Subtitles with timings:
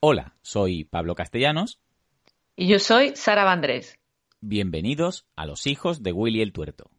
[0.00, 1.80] Hola, soy Pablo Castellanos.
[2.54, 3.98] Y yo soy Sara Vandrés.
[4.42, 6.90] Bienvenidos a Los Hijos de Willy el Tuerto.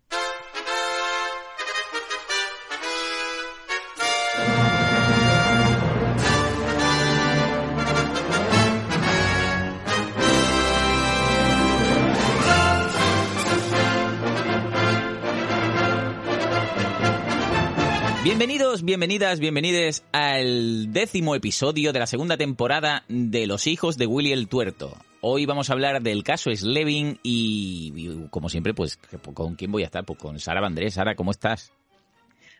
[18.37, 24.31] Bienvenidos, bienvenidas, bienvenides al décimo episodio de la segunda temporada de Los Hijos de Willy
[24.31, 24.95] el Tuerto.
[25.21, 28.99] Hoy vamos a hablar del caso Slevin y, y, como siempre, pues,
[29.33, 30.05] ¿con quién voy a estar?
[30.05, 30.93] Pues con Sara Vandrés.
[30.93, 31.73] Sara, ¿cómo estás?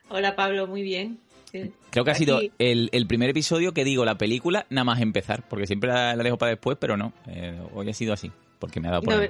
[0.10, 1.20] Hola Pablo, muy bien.
[1.52, 1.72] Sí.
[1.92, 5.48] Creo que ha sido el, el primer episodio que digo la película nada más empezar,
[5.48, 8.80] porque siempre la, la dejo para después, pero no, eh, hoy ha sido así, porque
[8.80, 9.30] me ha dado por No.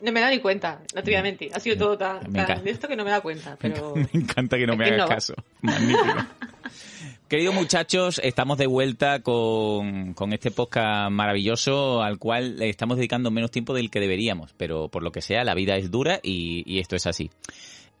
[0.00, 1.50] No me da ni cuenta, no te voy a mentir.
[1.54, 3.50] Ha sido todo tan, de esto que no me da cuenta.
[3.50, 5.08] Me Pero me encanta que no me hagas no.
[5.08, 5.34] caso.
[5.62, 6.04] Magnífico.
[7.28, 13.30] Queridos muchachos, estamos de vuelta con, con este podcast maravilloso al cual le estamos dedicando
[13.30, 16.62] menos tiempo del que deberíamos, pero por lo que sea, la vida es dura y,
[16.64, 17.30] y esto es así.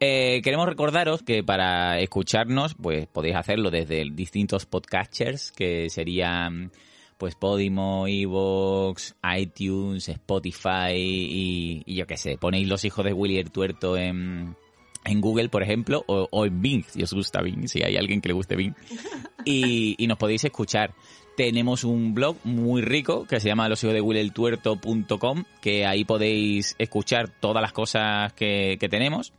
[0.00, 6.70] Eh, queremos recordaros que para escucharnos, pues podéis hacerlo desde distintos podcasters, que serían
[7.18, 13.38] pues Podimo, Evox, iTunes, Spotify y, y yo qué sé, ponéis los hijos de Willy
[13.38, 14.56] el Tuerto en,
[15.04, 18.20] en Google, por ejemplo, o, o en Bing, si os gusta Bing, si hay alguien
[18.20, 18.74] que le guste Bing,
[19.44, 20.94] y, y nos podéis escuchar.
[21.36, 27.72] Tenemos un blog muy rico que se llama loshijosdewilleltuerto.com, que ahí podéis escuchar todas las
[27.72, 29.32] cosas que, que tenemos,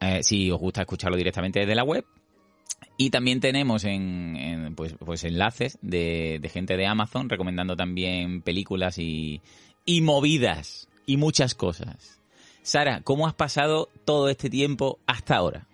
[0.00, 2.04] eh, si os gusta escucharlo directamente desde la web.
[2.96, 8.40] Y también tenemos en, en, pues, pues enlaces de, de gente de Amazon recomendando también
[8.42, 9.42] películas y,
[9.84, 12.20] y movidas y muchas cosas.
[12.62, 15.66] Sara, ¿cómo has pasado todo este tiempo hasta ahora?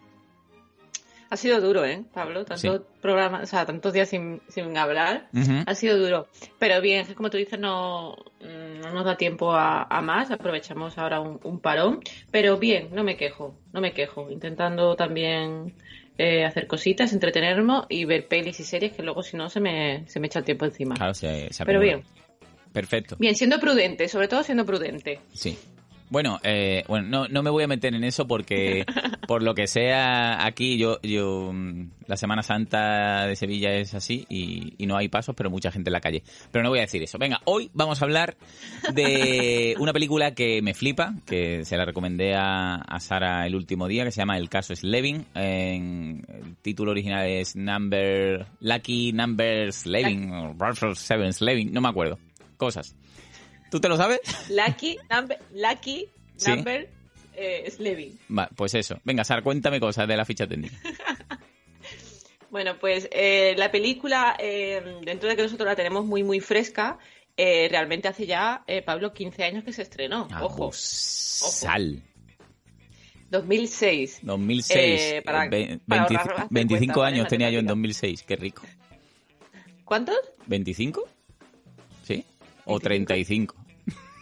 [1.32, 2.44] ha sido duro, ¿eh, Pablo?
[2.44, 5.30] Tantos programas, o sea, tantos días sin, sin hablar.
[5.64, 6.26] Ha sido duro.
[6.58, 10.30] Pero bien, como tú dices, no, mm, no nos da tiempo a, a más.
[10.30, 12.00] Aprovechamos ahora un, un parón.
[12.30, 14.30] Pero bien, no me quejo, no me quejo.
[14.30, 15.72] Intentando también
[16.18, 20.04] eh, hacer cositas, entretenernos y ver pelis y series que luego si no se me,
[20.08, 20.94] se me echa el tiempo encima.
[20.94, 22.02] Claro, se, se Pero bien,
[22.72, 23.16] Perfecto.
[23.18, 25.20] bien, siendo prudente, sobre todo siendo prudente.
[25.34, 25.58] Sí.
[26.12, 28.84] Bueno, eh, bueno, no, no me voy a meter en eso porque
[29.26, 34.26] por lo que sea aquí yo, yo mm, la Semana Santa de Sevilla es así
[34.28, 36.22] y, y no hay pasos, pero mucha gente en la calle.
[36.50, 37.16] Pero no voy a decir eso.
[37.16, 38.36] Venga, hoy vamos a hablar
[38.92, 43.88] de una película que me flipa, que se la recomendé a, a Sara el último
[43.88, 45.24] día, que se llama El caso Slevin.
[45.34, 52.18] En, el título original es Number Lucky Number Slevin o Seven Slevin, no me acuerdo.
[52.58, 52.94] Cosas.
[53.72, 54.20] ¿Tú te lo sabes?
[54.50, 56.06] Lucky number, lucky
[56.36, 56.50] Sí.
[56.50, 56.90] number
[57.34, 58.18] eh, Slevin.
[58.36, 59.00] Va, pues eso.
[59.02, 60.76] Venga, Sara, cuéntame cosas de la ficha técnica.
[62.50, 66.98] Bueno, pues eh, la película, eh, dentro de que nosotros la tenemos muy, muy fresca,
[67.34, 70.28] eh, realmente hace ya, eh, Pablo, 15 años que se estrenó.
[70.38, 72.02] Ojo, Sal.
[73.30, 74.18] 2006.
[74.22, 75.00] 2006.
[75.00, 77.70] Eh, para- Ve- para 20 ahorrar- hacer 25 cuenta, años tenía yo en Matemática.
[77.70, 78.22] 2006.
[78.24, 78.62] Qué rico.
[79.86, 80.16] ¿Cuántos?
[80.46, 81.04] ¿25?
[82.02, 82.26] ¿Sí?
[82.66, 82.80] ¿O 25?
[82.82, 83.56] 35?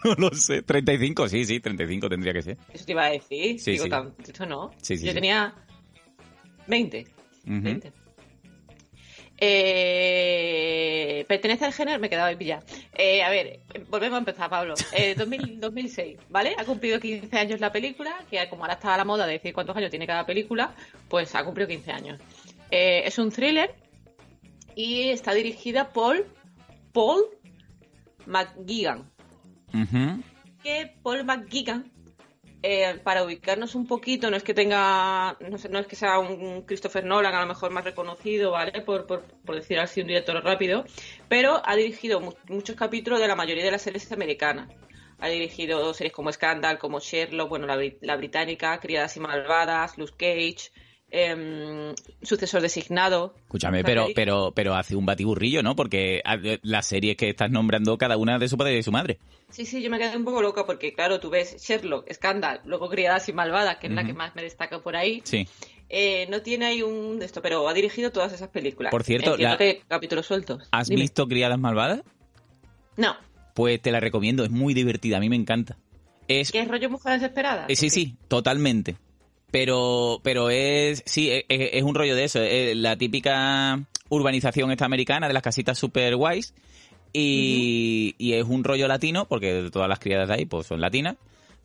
[0.18, 0.64] no lo sé.
[0.64, 1.28] ¿35?
[1.28, 2.58] Sí, sí, 35 tendría que ser.
[2.72, 3.60] Eso te iba a decir.
[3.60, 3.90] Sí, Digo, sí.
[3.90, 4.70] tan- esto no.
[4.82, 5.54] Sí, sí, Yo tenía
[6.66, 7.06] 20.
[7.46, 7.60] Ujú.
[7.62, 7.92] 20.
[9.42, 12.62] Eh, pertenece al género, me he quedado ahí pillada.
[12.96, 14.74] Eh, a ver, volvemos a empezar, Pablo.
[14.92, 16.54] Eh, 2000 2006, ¿vale?
[16.58, 19.54] Ha cumplido 15 años la película, que como ahora está a la moda de decir
[19.54, 20.74] cuántos años tiene cada película,
[21.08, 22.20] pues ha cumplido 15 años.
[22.70, 23.74] Eh, es un thriller
[24.76, 26.26] y está dirigida por
[26.92, 27.24] Paul
[28.26, 29.10] McGuigan.
[30.62, 31.90] Que Paul McGuigan,
[32.62, 37.04] eh, para ubicarnos un poquito, no es que tenga, no, es que sea un Christopher
[37.04, 38.82] Nolan a lo mejor más reconocido, ¿vale?
[38.82, 40.84] Por, por, por decir así un director rápido,
[41.28, 44.68] pero ha dirigido mu- muchos capítulos de la mayoría de las series americanas.
[45.20, 50.14] Ha dirigido series como Scandal, como Sherlock, bueno, la, la británica, Criadas y Malvadas, Luke
[50.18, 50.70] Cage,
[51.10, 53.34] em, Sucesor designado.
[53.44, 55.74] Escúchame, pero, pero, pero hace un batiburrillo, ¿no?
[55.76, 58.92] Porque eh, las series que estás nombrando, cada una de su padre y de su
[58.92, 59.18] madre.
[59.50, 62.88] Sí, sí, yo me quedé un poco loca porque, claro, tú ves Sherlock, Scandal, luego
[62.88, 65.20] Criadas y Malvadas, que es la que más me destaca por ahí.
[65.24, 65.48] Sí.
[65.88, 68.92] Eh, no tiene ahí un de esto, pero ha dirigido todas esas películas.
[68.92, 70.68] Por cierto, Entiendo la- que capítulos sueltos.
[70.70, 71.00] ¿Has Dime.
[71.02, 72.02] visto Criadas Malvadas?
[72.96, 73.16] No.
[73.54, 75.76] Pues te la recomiendo, es muy divertida, a mí me encanta.
[76.28, 77.66] Es ¿Qué es rollo mujer desesperada?
[77.68, 78.94] Eh, sí, sí, totalmente.
[79.50, 82.40] Pero, pero es, sí, es, es- es un rollo de eso.
[82.42, 86.54] Es la típica urbanización esta americana de las casitas super guays.
[87.12, 91.16] Y, y es un rollo latino, porque todas las criadas de ahí pues son latinas.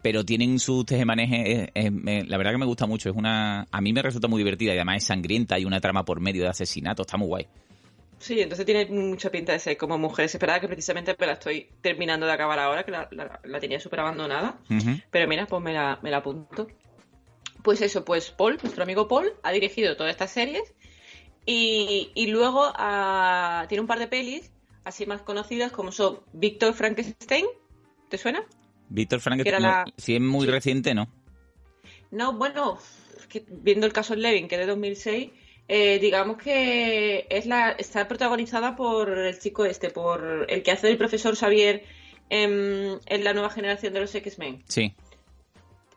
[0.02, 3.10] Pero tienen sus tejemanejes, es- es- me- la verdad que me gusta mucho.
[3.10, 6.06] Es una, a mí me resulta muy divertida y además es sangrienta, hay una trama
[6.06, 7.48] por medio de asesinato, está muy guay.
[8.18, 11.68] Sí, entonces tiene mucha pinta de ser como mujer desesperada, que precisamente me la estoy
[11.82, 14.58] terminando de acabar ahora, que la, tenía súper abandonada.
[15.12, 16.68] Pero mira, pues me la, me la apunto.
[17.66, 20.76] Pues eso, pues Paul, nuestro amigo Paul, ha dirigido todas estas series
[21.48, 24.52] y, y luego ah, tiene un par de pelis
[24.84, 27.48] así más conocidas como son Víctor Frankenstein,
[28.08, 28.44] ¿te suena?
[28.90, 29.86] Víctor Frankenstein, la...
[29.98, 31.08] si es muy reciente, ¿no?
[32.12, 32.78] No, bueno,
[33.48, 35.32] viendo el caso Levin, que es de 2006,
[35.68, 40.92] eh, digamos que es la está protagonizada por el chico este, por el que hace
[40.92, 41.84] el profesor Xavier
[42.30, 44.64] en, la nueva generación de los X-Men.
[44.68, 44.94] Sí.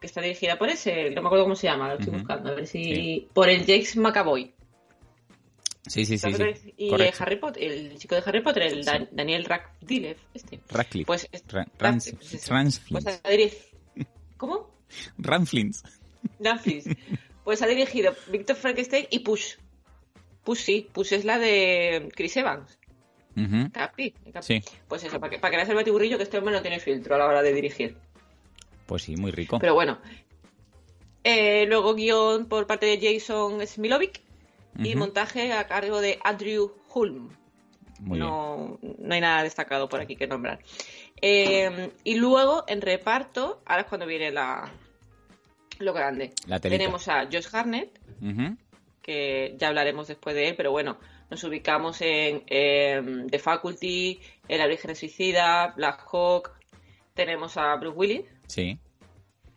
[0.00, 2.54] Que está dirigida por ese, no me acuerdo cómo se llama, lo estoy buscando, a
[2.54, 3.28] ver si...
[3.32, 4.54] Por el James McAvoy.
[5.88, 6.28] Sí, sí, sí.
[6.76, 10.60] Y Harry Potter, el chico de Harry Potter, el Daniel Radcliffe, este.
[10.68, 11.06] Radcliffe.
[11.06, 11.28] Pues,
[11.78, 12.50] pues
[14.36, 14.70] ¿Cómo?
[15.18, 15.82] Ramflins.
[16.40, 16.86] Ramflins.
[17.48, 19.54] Pues ha dirigido Victor Frankenstein y Push.
[20.44, 22.78] Push sí, Push es la de Chris Evans.
[23.72, 24.12] Capi,
[24.42, 24.62] Sí.
[24.86, 27.14] Pues eso, para que, para que veas el batiburrillo que este hombre no tiene filtro
[27.14, 27.96] a la hora de dirigir.
[28.88, 29.58] Pues sí, muy rico.
[29.58, 29.98] Pero bueno.
[31.22, 34.22] Eh, luego guion por parte de Jason Smilovic
[34.82, 37.28] y montaje a cargo de Andrew Hulme.
[38.00, 40.60] no, no hay nada destacado por aquí que nombrar.
[41.20, 44.72] Eh, y luego en reparto, ahora es cuando viene la
[45.80, 46.32] lo grande.
[46.62, 47.90] Tenemos a Josh Harnett,
[49.02, 50.96] que ya hablaremos después de él, pero bueno,
[51.28, 54.18] nos ubicamos en The Faculty,
[54.48, 56.52] El origen suicida, Black Hawk,
[57.12, 58.37] tenemos a Bruce Willis.
[58.48, 58.78] Sí.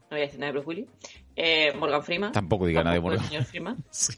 [0.09, 0.89] No voy a decir nada de Bruce Willis.
[1.35, 2.31] Eh, Morgan Freeman.
[2.31, 3.45] Tampoco diga nada de Morgan.
[3.45, 3.83] Freeman.
[3.89, 4.13] sí.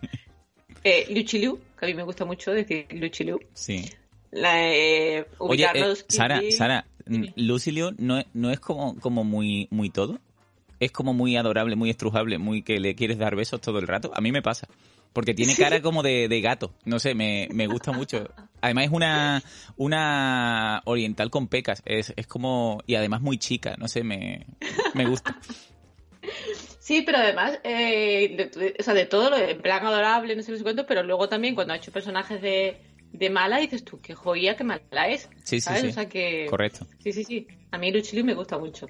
[0.83, 3.39] Eh, Luchi Liu, que a mí me gusta mucho decir Luchi Liu.
[3.53, 3.89] Sí.
[4.31, 9.67] La, eh, Oye, eh, Sara, Sara, mm, Lucy Liu no, no es como, como muy,
[9.71, 10.19] muy todo.
[10.79, 14.11] Es como muy adorable, muy estrujable, muy que le quieres dar besos todo el rato.
[14.15, 14.67] A mí me pasa.
[15.13, 16.73] Porque tiene cara como de, de gato.
[16.85, 18.27] No sé, me, me, gusta mucho.
[18.61, 19.43] Además es una,
[19.77, 21.83] una oriental con pecas.
[21.85, 22.81] Es, es como...
[22.87, 23.75] Y además muy chica.
[23.77, 24.47] No sé, me,
[24.95, 25.39] me gusta.
[26.79, 30.63] Sí, pero además, eh, de, o sea, de todo, en plan adorable, no sé qué
[30.63, 32.81] cuento, pero luego también cuando ha hecho personajes de,
[33.13, 35.29] de mala, dices tú, qué joya, qué mala es.
[35.43, 35.87] Sí, sí, sí.
[35.87, 36.47] O sea que...
[36.49, 36.85] Correcto.
[36.99, 37.47] Sí, sí, sí.
[37.71, 38.87] A mí Luchiliu me gusta mucho.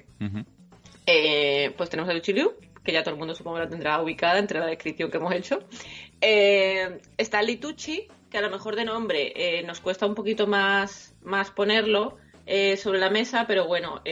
[1.06, 4.58] Eh, pues tenemos a Luchiliu, que ya todo el mundo supongo la tendrá ubicada entre
[4.58, 5.60] la descripción que hemos hecho.
[6.20, 11.14] Eh, está Litucci, que a lo mejor de nombre eh, nos cuesta un poquito más,
[11.22, 12.18] más ponerlo
[12.76, 14.02] sobre la mesa, pero bueno,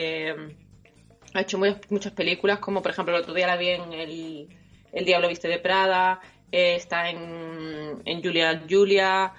[1.34, 5.28] ha hecho muchas películas, como por ejemplo el otro día la vi en El, Diablo
[5.28, 6.20] Viste de Prada,
[6.50, 9.32] eh, está en, en Julia Julia,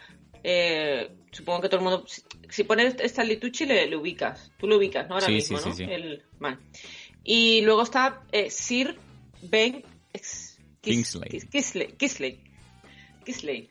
[0.43, 2.05] eh, supongo que todo el mundo...
[2.49, 5.15] Si, pones Stanley Tucci le, ubicas, tú lo ubicas, ¿no?
[5.15, 5.75] Ahora mismo, ¿no?
[5.77, 6.23] El,
[7.23, 8.95] Y luego está eh, Sir
[9.41, 9.83] Ben
[10.81, 11.39] Kingsley.
[11.97, 12.39] Kingsley.
[13.23, 13.69] Kingsley.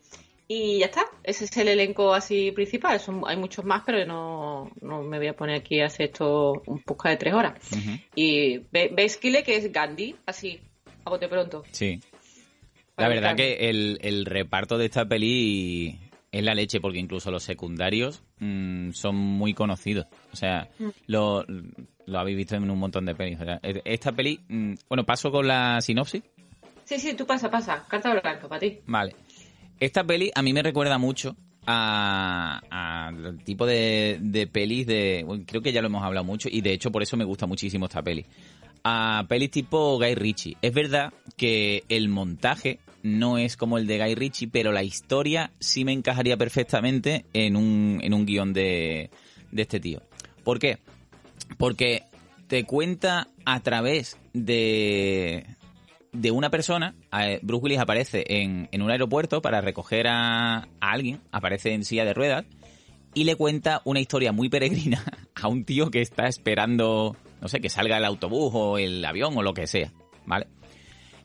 [0.48, 3.00] Y ya está, ese es el elenco así principal.
[3.26, 6.82] hay muchos más, pero no, no, me voy a poner aquí a hacer esto un
[6.82, 7.54] poco de tres horas.
[8.14, 10.60] Y ves Kile que es Gandhi, así,
[11.04, 11.64] a bote pronto.
[11.70, 12.00] Sí.
[12.98, 15.98] La verdad que el, reparto de esta peli
[16.30, 20.06] es la leche, porque incluso los secundarios mm, son muy conocidos.
[20.32, 20.88] O sea, mm.
[21.06, 21.44] lo,
[22.06, 23.38] lo, habéis visto en un montón de pelis.
[23.62, 26.22] E, esta peli, mm, bueno, paso con la sinopsis.
[26.84, 27.86] Sí, sí, tú pasa, pasa.
[27.88, 28.80] Carta blanca para ti.
[28.86, 29.14] Vale.
[29.82, 31.34] Esta peli a mí me recuerda mucho
[31.66, 35.26] al tipo de, de pelis de...
[35.44, 37.86] creo que ya lo hemos hablado mucho y de hecho por eso me gusta muchísimo
[37.86, 38.24] esta peli.
[38.84, 40.56] A pelis tipo Guy Ritchie.
[40.62, 45.50] Es verdad que el montaje no es como el de Guy Ritchie, pero la historia
[45.58, 49.10] sí me encajaría perfectamente en un, en un guion de,
[49.50, 50.00] de este tío.
[50.44, 50.78] ¿Por qué?
[51.58, 52.04] Porque
[52.46, 55.44] te cuenta a través de,
[56.12, 56.94] de una persona,
[57.42, 62.44] Bruce Willis aparece en, un aeropuerto para recoger a, alguien, aparece en silla de ruedas,
[63.14, 65.02] y le cuenta una historia muy peregrina
[65.34, 69.36] a un tío que está esperando, no sé, que salga el autobús o el avión
[69.36, 69.92] o lo que sea,
[70.26, 70.46] ¿vale?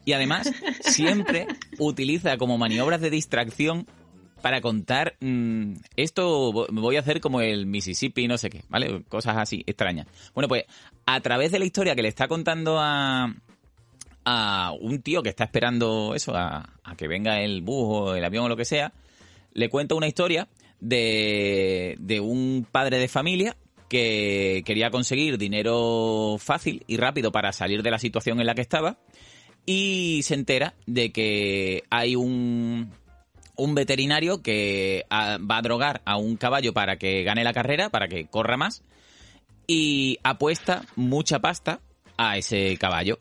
[0.06, 0.51] Y además,
[0.82, 1.48] siempre
[1.79, 3.86] utiliza como maniobras de distracción
[4.41, 9.03] para contar mm, esto voy a hacer como el Mississippi, no sé qué, ¿vale?
[9.10, 10.08] Cosas así extrañas.
[10.34, 10.63] Bueno, pues
[11.06, 13.34] a través de la historia que le está contando a,
[14.29, 16.67] a un tío que está esperando eso, a,
[16.98, 18.91] que venga el bus o el avión o lo que sea,
[19.53, 20.50] le cuento una historia
[20.81, 23.55] de, de un padre de familia
[23.88, 28.60] que quería conseguir dinero fácil y rápido para salir de la situación en la que
[28.60, 28.98] estaba
[29.65, 32.91] y se entera de que hay un,
[33.55, 38.10] un veterinario que va a drogar a un caballo para que gane la carrera, para
[38.10, 38.84] que corra más
[39.67, 41.79] y apuesta mucha pasta
[42.17, 43.19] a ese caballo.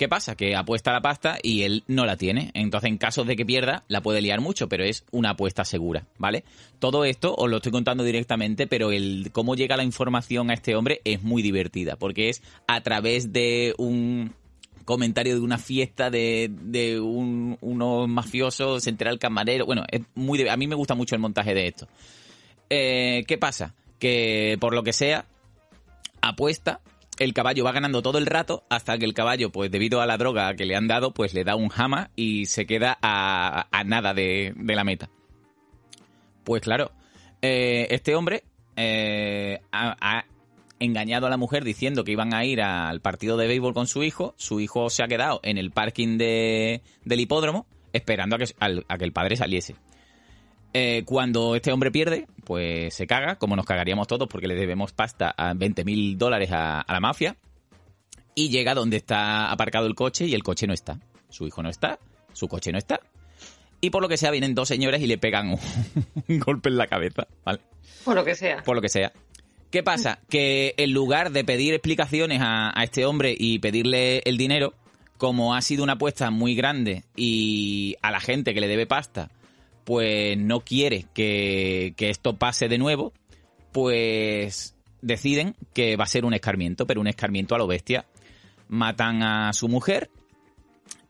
[0.00, 0.34] ¿Qué pasa?
[0.34, 2.50] Que apuesta la pasta y él no la tiene.
[2.54, 6.06] Entonces, en caso de que pierda, la puede liar mucho, pero es una apuesta segura,
[6.16, 6.42] ¿vale?
[6.78, 10.74] Todo esto os lo estoy contando directamente, pero el cómo llega la información a este
[10.74, 14.32] hombre es muy divertida, porque es a través de un
[14.86, 19.66] comentario de una fiesta de, de un, unos mafiosos, se entera el camarero.
[19.66, 21.88] Bueno, es muy a mí me gusta mucho el montaje de esto.
[22.70, 23.74] Eh, ¿Qué pasa?
[23.98, 25.26] Que por lo que sea,
[26.22, 26.80] apuesta
[27.20, 30.16] el caballo va ganando todo el rato hasta que el caballo, pues debido a la
[30.16, 34.14] droga que le han dado, pues le da un jama y se queda a, nada
[34.14, 35.10] de, la meta.
[36.44, 36.92] Pues claro,
[37.42, 40.24] eh, este hombre eh, ha,
[40.78, 44.02] engañado a la mujer diciendo que iban a ir al partido de béisbol con su
[44.02, 44.34] hijo.
[44.38, 49.04] Su hijo se ha quedado en el parking del hipódromo esperando a que, a que
[49.04, 49.76] el padre saliese.
[50.72, 54.92] Eh, cuando este hombre pierde, pues se caga, como nos cagaríamos todos porque le debemos
[54.92, 57.36] pasta a 20 mil dólares a, la mafia.
[58.34, 61.00] Y llega donde está aparcado el coche y el coche no está.
[61.28, 61.98] Su hijo no está,
[62.32, 63.00] su coche no está.
[63.80, 65.50] Y por lo que sea, vienen dos señores y le pegan
[66.28, 67.60] un, golpe en la cabeza, ¿vale?
[68.04, 68.62] Por lo que sea.
[68.62, 69.12] Por lo que sea.
[69.70, 70.20] ¿Qué pasa?
[70.28, 74.74] Que en lugar de pedir explicaciones a, a este hombre y pedirle el dinero,
[75.16, 79.30] como ha sido una apuesta muy grande y a la gente que le debe pasta
[79.90, 83.12] pues no quiere que, esto pase de nuevo,
[83.72, 88.06] pues deciden que va a ser un escarmiento, pero un escarmiento a lo bestia.
[88.68, 90.08] Matan a su mujer,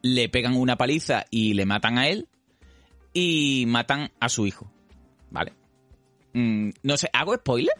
[0.01, 2.27] le pegan una paliza y le matan a él,
[3.13, 4.73] y matan a su hijo.
[5.29, 5.53] ¿Vale?
[6.33, 7.75] Mm, no sé, ¿hago spoiler?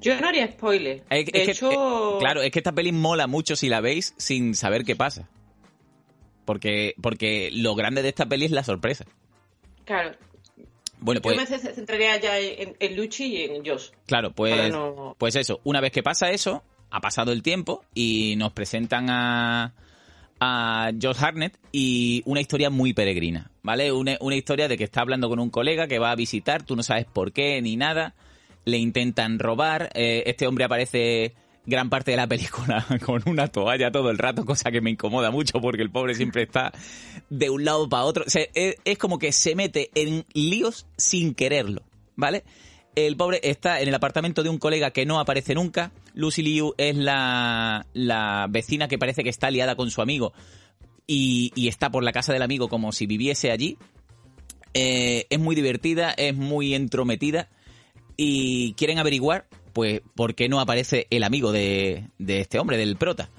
[0.00, 1.02] Yo no haría spoiler.
[1.08, 1.72] de hecho...
[1.72, 5.28] Eh, claro, es que esta peli mola mucho si la veis sin saber qué pasa.
[6.44, 9.06] Porque, porque lo grande de esta peli es la sorpresa.
[9.84, 10.12] Claro.
[11.00, 13.90] Bueno, pues, Yo me centraría ya en, Luchi y en Josh.
[14.06, 14.72] Claro, pues,
[15.18, 15.60] pues eso.
[15.64, 19.74] Una vez que pasa eso, ha pasado el tiempo y nos presentan a,
[20.38, 23.90] a Josh Harnett y una historia muy peregrina, ¿vale?
[23.90, 26.76] Una, una, historia de que está hablando con un colega que va a visitar, tú
[26.76, 28.14] no sabes por qué ni nada,
[28.64, 31.34] le intentan robar, eh, este hombre aparece
[31.64, 35.30] gran parte de la película con una toalla todo el rato, cosa que me incomoda
[35.30, 36.72] mucho porque el pobre siempre está
[37.30, 38.24] de un lado para otro.
[38.26, 41.82] es, como que se mete en líos sin quererlo,
[42.16, 42.44] ¿vale?
[42.94, 45.92] El pobre está en el apartamento de un colega que no aparece nunca.
[46.14, 50.34] Lucy Liu es la, la vecina que parece que está liada con su amigo
[51.06, 53.78] y, y está por la casa del amigo como si viviese allí.
[54.74, 57.48] Eh, es muy divertida, es muy entrometida
[58.16, 63.30] y quieren averiguar pues ¿por qué no aparece el amigo de, este hombre, del prota?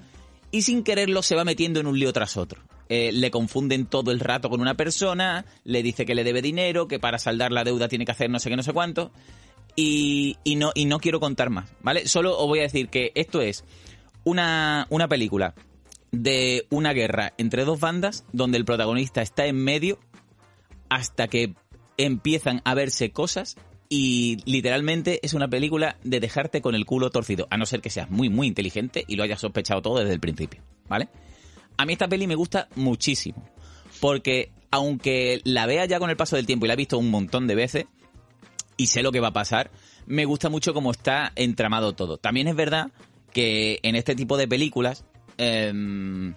[0.50, 2.62] Y sin quererlo se va metiendo en un lío tras otro.
[2.88, 6.86] Eh, le confunden todo el rato con una persona, le dice que le debe dinero,
[6.86, 9.10] que para saldar la deuda tiene que hacer no sé qué, no sé cuánto.
[9.76, 12.06] Y, no, y no quiero contar más, ¿vale?
[12.06, 13.64] Solo os voy a decir que esto es
[14.22, 15.54] una, una película
[16.12, 19.98] de una guerra entre dos bandas donde el protagonista está en medio
[20.88, 21.54] hasta que
[21.96, 23.56] empiezan a verse cosas
[23.96, 27.90] y literalmente es una película de dejarte con el culo torcido, a no ser que
[27.90, 31.08] seas muy, muy inteligente y lo hayas sospechado todo desde el principio, ¿vale?
[31.76, 33.48] A mí esta peli me gusta muchísimo,
[34.00, 37.08] porque aunque la vea ya con el paso del tiempo y la he visto un
[37.08, 37.84] montón de veces
[38.76, 39.70] y sé lo que va a pasar,
[40.06, 42.16] me gusta mucho cómo está entramado todo.
[42.16, 42.90] También es verdad
[43.32, 45.04] que en este tipo de películas,
[45.38, 46.34] em,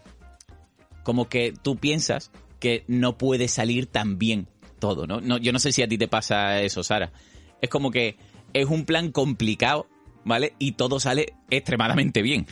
[1.01, 4.47] como que tú piensas que no puede salir tan bien
[4.77, 5.21] todo, ¿no?
[5.21, 5.39] ¿no?
[5.39, 7.11] Yo no sé si a ti te pasa eso, Sara
[7.61, 8.17] es como que
[8.53, 9.87] es un plan complicado,
[10.23, 10.53] ¿vale?
[10.59, 12.47] Y todo sale extremadamente bien.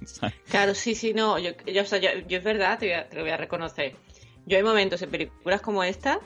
[0.48, 3.94] claro, sí, sí, no, yo, yo, es verdad, te, lo voy a reconocer.
[4.46, 6.18] Yo hay momentos en películas como esta,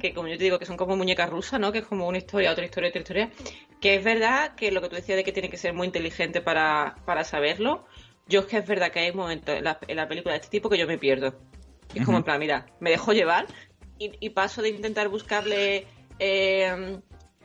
[0.00, 1.72] que como yo te digo, que son como muñecas rusas, ¿no?
[1.72, 3.30] Que es como una historia, otra historia, otra historia.
[3.80, 6.42] Que es verdad que lo que tú decías de que tiene que ser muy inteligente
[6.42, 7.86] para, para saberlo.
[8.28, 10.78] Yo es que es verdad que hay momentos en la, película de este tipo que
[10.78, 11.40] yo me pierdo.
[11.94, 13.46] Es como en plan, mira, me dejo llevar
[13.98, 15.86] y, paso de intentar buscarle
[16.18, 17.00] eh,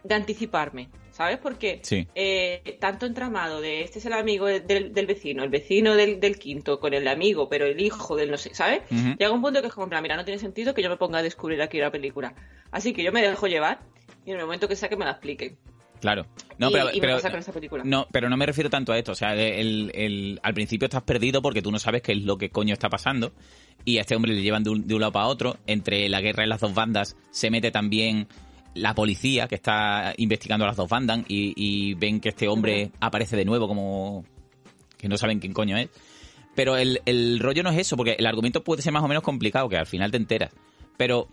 [0.08, 1.38] de anticiparme, ¿sabes?
[1.38, 1.82] Porque
[2.16, 6.94] eh, tanto entramado de este es el amigo del, vecino, el vecino del, quinto con
[6.94, 8.82] el amigo, pero el hijo del no sé, ¿sabes?
[8.90, 11.24] Llega un punto que es como, mira, no tiene sentido que yo me ponga a
[11.24, 12.34] descubrir aquí la película.
[12.72, 13.80] Así que yo me dejo llevar
[14.26, 15.58] y en el momento que sea que me la expliquen.
[16.00, 16.28] Claro.
[16.60, 16.92] No, pero,
[17.84, 19.12] no, pero no me refiero tanto a esto.
[19.12, 22.50] O sea, el, al principio estás perdido porque tú no sabes qué es lo que
[22.50, 23.34] coño está pasando.
[23.86, 25.58] Y a este hombre le llevan de un, de un lado para otro.
[25.66, 28.28] Entre la guerra en las dos bandas se mete también
[28.78, 33.36] la policía que está investigando a las dos bandas y, ven que este hombre aparece
[33.36, 34.26] de nuevo como
[34.98, 35.90] que no saben quién coño es.
[36.56, 39.70] Pero el, rollo no es eso, porque el argumento puede ser más o menos complicado,
[39.70, 40.52] que al final te enteras.
[40.98, 41.28] Pero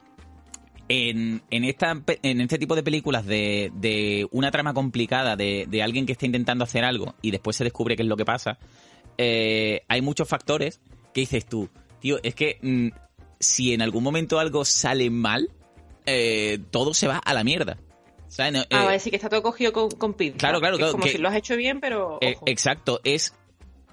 [0.88, 5.82] en, en, esta, en este tipo de películas de, de una trama complicada, de, de,
[5.82, 8.58] alguien que está intentando hacer algo y después se descubre qué es lo que pasa,
[9.16, 10.80] eh, hay muchos factores
[11.14, 11.70] ¿qué dices tú?
[12.00, 12.88] Tío, es que mm,
[13.40, 15.48] si en algún momento algo sale mal,
[16.06, 17.78] eh, todo se va a la mierda.
[18.38, 20.92] ah, eh, vale, sí que está todo cogido con, con Claro, claro, claro.
[20.92, 22.18] como si lo has hecho bien, pero.
[22.20, 23.34] Eh, exacto, es.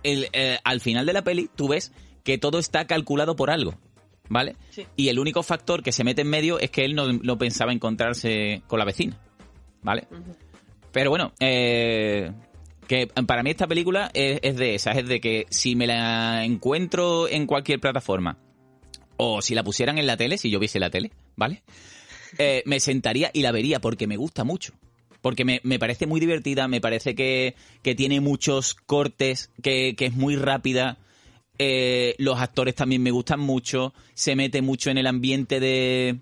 [0.03, 0.29] El,
[0.63, 1.91] al final de la peli, tú ves
[2.23, 3.75] que todo está calculado por algo.
[4.29, 4.55] ¿Vale?
[4.95, 8.61] Y el único factor que se mete en medio es que él no, pensaba encontrarse
[8.65, 9.19] con la vecina.
[9.81, 10.07] ¿Vale?
[10.91, 12.31] Pero bueno, eh,
[12.87, 17.27] que para mí esta película es, de esas, es de que si me la encuentro
[17.27, 18.37] en cualquier plataforma
[19.17, 21.63] o si la pusieran en la tele, si yo viese la tele, ¿vale?
[22.37, 24.73] Eh, me sentaría y la vería porque me gusta mucho.
[25.21, 27.55] Porque me, parece muy divertida, me parece que,
[27.95, 30.97] tiene muchos cortes, que, que es muy rápida
[31.63, 33.93] eh, los actores también me gustan mucho.
[34.15, 36.17] Se mete mucho en el ambiente de.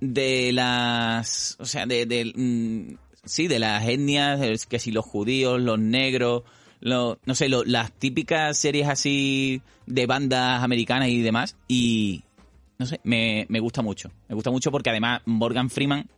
[0.00, 1.56] de las.
[1.60, 2.32] O sea, de.
[2.34, 6.44] Mm, sí, de las etnias, que si los judíos, los negros.
[6.80, 11.54] no sé, las típicas series así de bandas americanas y demás.
[11.68, 12.22] Y.
[12.78, 14.10] No sé, me, gusta mucho.
[14.28, 16.08] Me gusta mucho porque además Morgan Freeman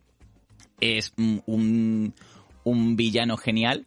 [0.79, 2.13] es un,
[2.63, 3.85] un villano genial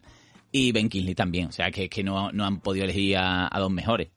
[0.51, 1.47] y Ben Kingsley también.
[1.47, 4.09] O sea, que, que no, han podido elegir a, dos mejores.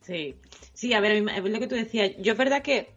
[0.00, 0.34] Sí,
[0.72, 2.12] sí, a ver, es lo que tú decías.
[2.18, 2.94] Yo es verdad que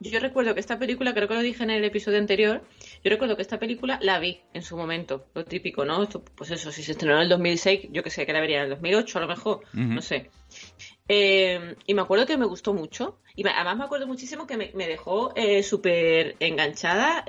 [0.00, 2.62] yo recuerdo que esta película, creo que lo dije en el episodio anterior,
[3.04, 6.08] yo recuerdo que esta película la vi en su momento, lo típico, ¿no?
[6.34, 8.64] pues eso, si se estrenó en el 2006, yo que sé, que la vería en
[8.64, 10.30] el 2008 a lo mejor, no sé.
[11.12, 13.18] Eh, y me acuerdo que me gustó mucho.
[13.34, 17.24] Y además me acuerdo muchísimo que me, dejó eh, súper enganchada.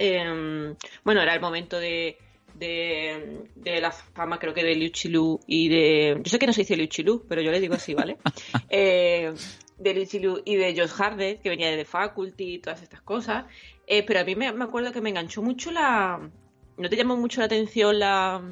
[1.04, 2.16] bueno, era el momento de,
[2.54, 6.22] de, la fama, creo que de Liu Chilu y de.
[6.24, 8.18] Yo sé que no se dice Liu Chilu, pero yo le digo así, ¿vale?
[8.70, 9.34] eh,
[9.80, 13.02] de Liu Chilu y de Josh Hardet, que venía de The Faculty y todas estas
[13.02, 13.46] cosas.
[13.88, 16.20] Eh, pero a mí me, acuerdo que me enganchó mucho la.
[16.78, 18.44] ¿No te llamó mucho la atención la.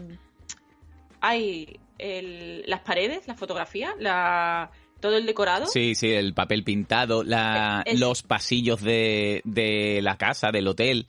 [1.22, 5.66] Hay las paredes, la fotografía, la, todo el decorado.
[5.68, 11.08] Sí, sí, el papel pintado, la, los pasillos de, de la casa, del hotel.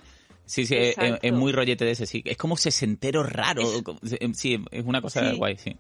[0.51, 2.23] Sí, sí, es, muy rollete de ese, sí.
[2.25, 3.63] Es como sesentero raro.
[4.19, 5.77] Em, sí, es una cosa guay, sí.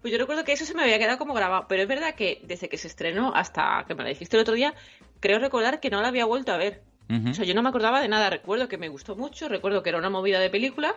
[0.00, 2.40] Pues yo recuerdo que eso se me había quedado como grabado, pero es verdad que
[2.44, 4.74] desde que se estrenó hasta que me la dijiste el otro día,
[5.20, 6.82] creo recordar que no la había vuelto a ver.
[7.08, 9.88] O sea, yo no me acordaba de nada, recuerdo que me gustó mucho, recuerdo que
[9.88, 10.94] era una movida de película,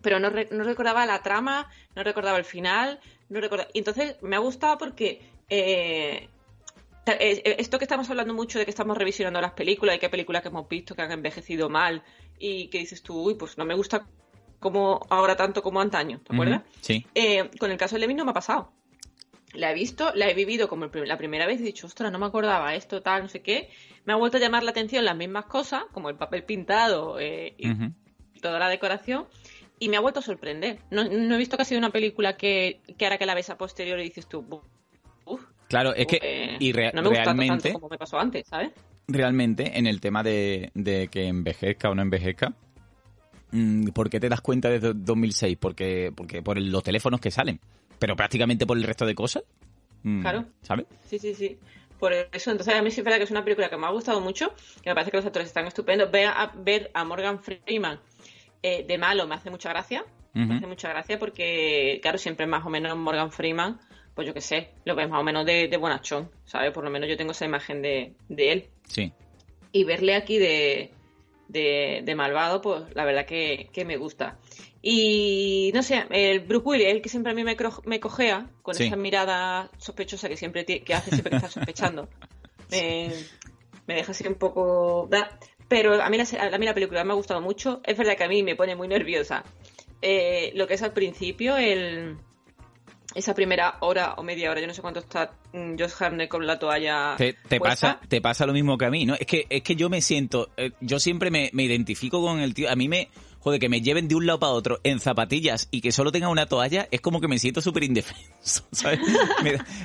[0.00, 2.98] pero no, no recordaba la trama, no recordaba el final,
[3.40, 3.48] no.
[3.72, 6.28] Y entonces me ha gustado porque eh,
[7.06, 10.08] eh, eh, esto que estamos hablando mucho de que estamos revisionando las películas y qué
[10.08, 12.02] películas que hemos visto que han envejecido mal
[12.38, 14.06] y que dices tú, uy, pues no me gusta
[14.60, 16.62] como ahora tanto como antaño, ¿te acuerdas?
[16.80, 17.04] sí.
[17.16, 18.72] Eh, con el caso de Levin no me ha pasado.
[19.52, 22.18] La he visto, la he vivido como la primera vez y he dicho, ostras, no
[22.18, 23.68] me acordaba esto, tal, no sé qué.
[24.04, 27.74] Me ha vuelto a llamar la atención las mismas cosas, como el papel pintado y
[28.40, 29.26] toda la decoración,
[29.82, 30.78] y me ha vuelto a sorprender.
[30.90, 33.58] No, he visto que ha sido una película que, que ahora que la ves a
[33.58, 34.62] posterior y dices tú,
[35.24, 38.70] uff, Claro, es que y no me realmente, tanto como me pasó antes, ¿sabes?
[39.08, 40.70] Realmente, en el tema de,
[41.10, 42.54] que envejezca o no envejezca,
[43.50, 45.56] mm, ¿por qué te das cuenta desde 2006?
[45.58, 47.58] Porque, porque por los teléfonos que salen,
[47.98, 49.42] pero prácticamente por el resto de cosas.
[50.04, 50.44] Mm, claro.
[50.62, 50.86] ¿Sabes?
[51.06, 51.58] Sí, sí, sí.
[51.98, 53.90] Por eso, entonces a mí sí es verdad que es una película que me ha
[53.90, 56.08] gustado mucho, que me parece que los actores están estupendos.
[56.12, 57.98] Ver a, ver a Morgan Freeman
[58.62, 60.04] eh, de malo me hace mucha gracia.
[60.34, 63.78] Me hace mucha gracia porque, claro, siempre más o menos Morgan Freeman
[64.14, 66.70] pues yo qué sé, lo ves más o menos de, de bonachón, ¿sabes?
[66.72, 68.68] Por lo menos yo tengo esa imagen de, él.
[68.86, 69.12] Sí.
[69.72, 70.90] Y verle aquí de,
[71.48, 74.38] de, malvado, pues la verdad que, me gusta.
[74.82, 78.80] Y no sé, el Bruce Willis, el que siempre a mí me, me cojea, con
[78.80, 82.08] esa mirada sospechosa que siempre que hace siempre que está sospechando.
[82.70, 85.08] me, deja así un poco.
[85.72, 87.80] Pero a mí, la, a mí la película me ha gustado mucho.
[87.84, 89.42] Es verdad que a mí me pone muy nerviosa
[90.02, 92.16] eh, lo que es al principio, el,
[93.14, 96.46] esa primera hora o media hora, yo no sé cuánto está mm, Josh Harnett con
[96.46, 97.14] la toalla.
[97.16, 99.14] Te, pasa, te pasa lo mismo que a mí, ¿no?
[99.14, 102.68] Es que, es que yo me siento, eh, yo siempre me, identifico con el tío,
[102.68, 103.08] a mí me,
[103.42, 106.28] joder, que me lleven de un lado para otro en zapatillas y que solo tenga
[106.28, 109.00] una toalla, es como que me siento súper indefenso, ¿sabes?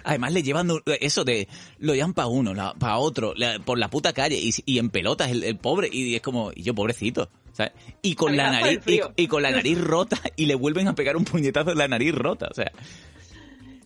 [0.03, 1.47] además le llevan eso de,
[1.79, 3.33] lo llevan para uno, para otro,
[3.65, 7.29] por la puta calle y, en pelotas el, pobre, y es como, y yo pobrecito.
[7.53, 7.73] ¿sabes?
[8.03, 8.81] Y con la nariz
[9.15, 12.13] y, con la nariz rota y le vuelven a pegar un puñetazo en la nariz
[12.13, 12.71] rota, o sea,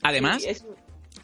[0.02, 0.44] Además,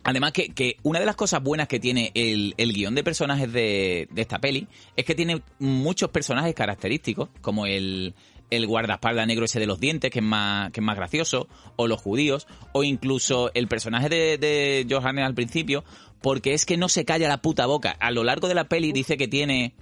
[0.04, 4.40] además que, una de las cosas buenas que tiene el, guion de personajes de, esta
[4.40, 8.14] peli es que tiene muchos personajes característicos, como el,
[8.50, 11.88] el guardaespaldas negro ese de los dientes, que es más, que es más gracioso, o
[11.88, 15.84] los judíos, o incluso el personaje de, de Johannes al principio,
[16.22, 17.92] porque es que no se calla la puta boca.
[18.00, 19.76] A lo largo de la peli dice que tiene,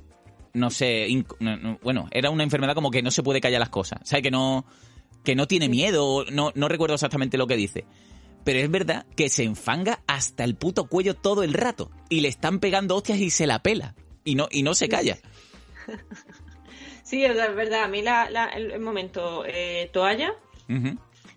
[0.53, 1.07] no sé,
[1.81, 4.31] bueno, era una enfermedad como que no se puede callar las cosas, o sea, que
[4.31, 4.65] no,
[5.23, 7.85] que no tiene miedo, no, no recuerdo exactamente lo que dice
[8.45, 11.91] pero es verdad que se enfanga hasta el puto cuello todo el rato.
[12.09, 13.95] Y le están pegando hostias y se la pela.
[14.23, 15.17] Y no, y no se calla.
[17.05, 17.83] Sí, es verdad.
[17.83, 20.33] A mí la, el, momento eh, toalla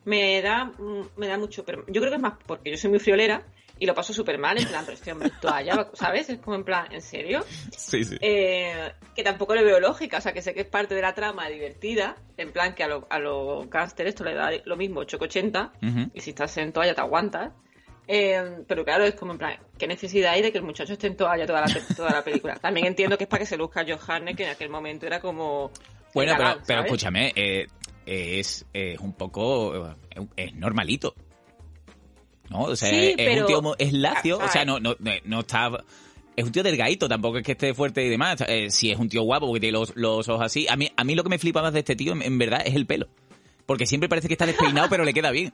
[0.05, 1.65] me da mm, me da mucho.
[1.65, 3.45] Pero yo creo que es más porque yo soy muy friolera
[3.79, 6.31] y lo paso súper mal, en plan, pero este hombre toalla, ¿sabes?
[6.31, 7.45] Es como en plan, ¿en serio?
[7.71, 8.17] Sí, sí.
[8.21, 11.15] Eh, que tampoco le veo lógica, o sea, que sé que es parte de la
[11.15, 15.73] trama divertida, en plan que a los a lo esto le da lo mismo, 880,
[16.15, 17.53] y si estás en toalla te aguantas.
[18.11, 21.07] Eh, pero claro, es como en plan, ¿qué necesidad hay de que el muchacho esté
[21.09, 22.55] en toalla toda la, toda la película?
[22.57, 25.71] También entiendo que es para que se luzca Johannes, que en aquel momento era como...
[26.15, 27.67] Bueno, pero, pero escúchame, eh,
[28.07, 29.95] es, es un poco...
[30.37, 31.15] es normalito.
[32.49, 32.63] ¿no?
[32.63, 35.71] O sea, es, un tío es lacio, o sea, no, no, no está
[36.39, 38.41] es un tío delgadito, tampoco es que esté fuerte y demás.
[38.47, 40.69] Eh, si es un tío guapo porque tiene los, los, ojos así.
[40.69, 42.77] A mí, a mí lo que me flipa más de este tío, en, verdad, es
[42.77, 43.09] el pelo.
[43.69, 45.53] Porque siempre parece que está despeinado, pero le queda bien.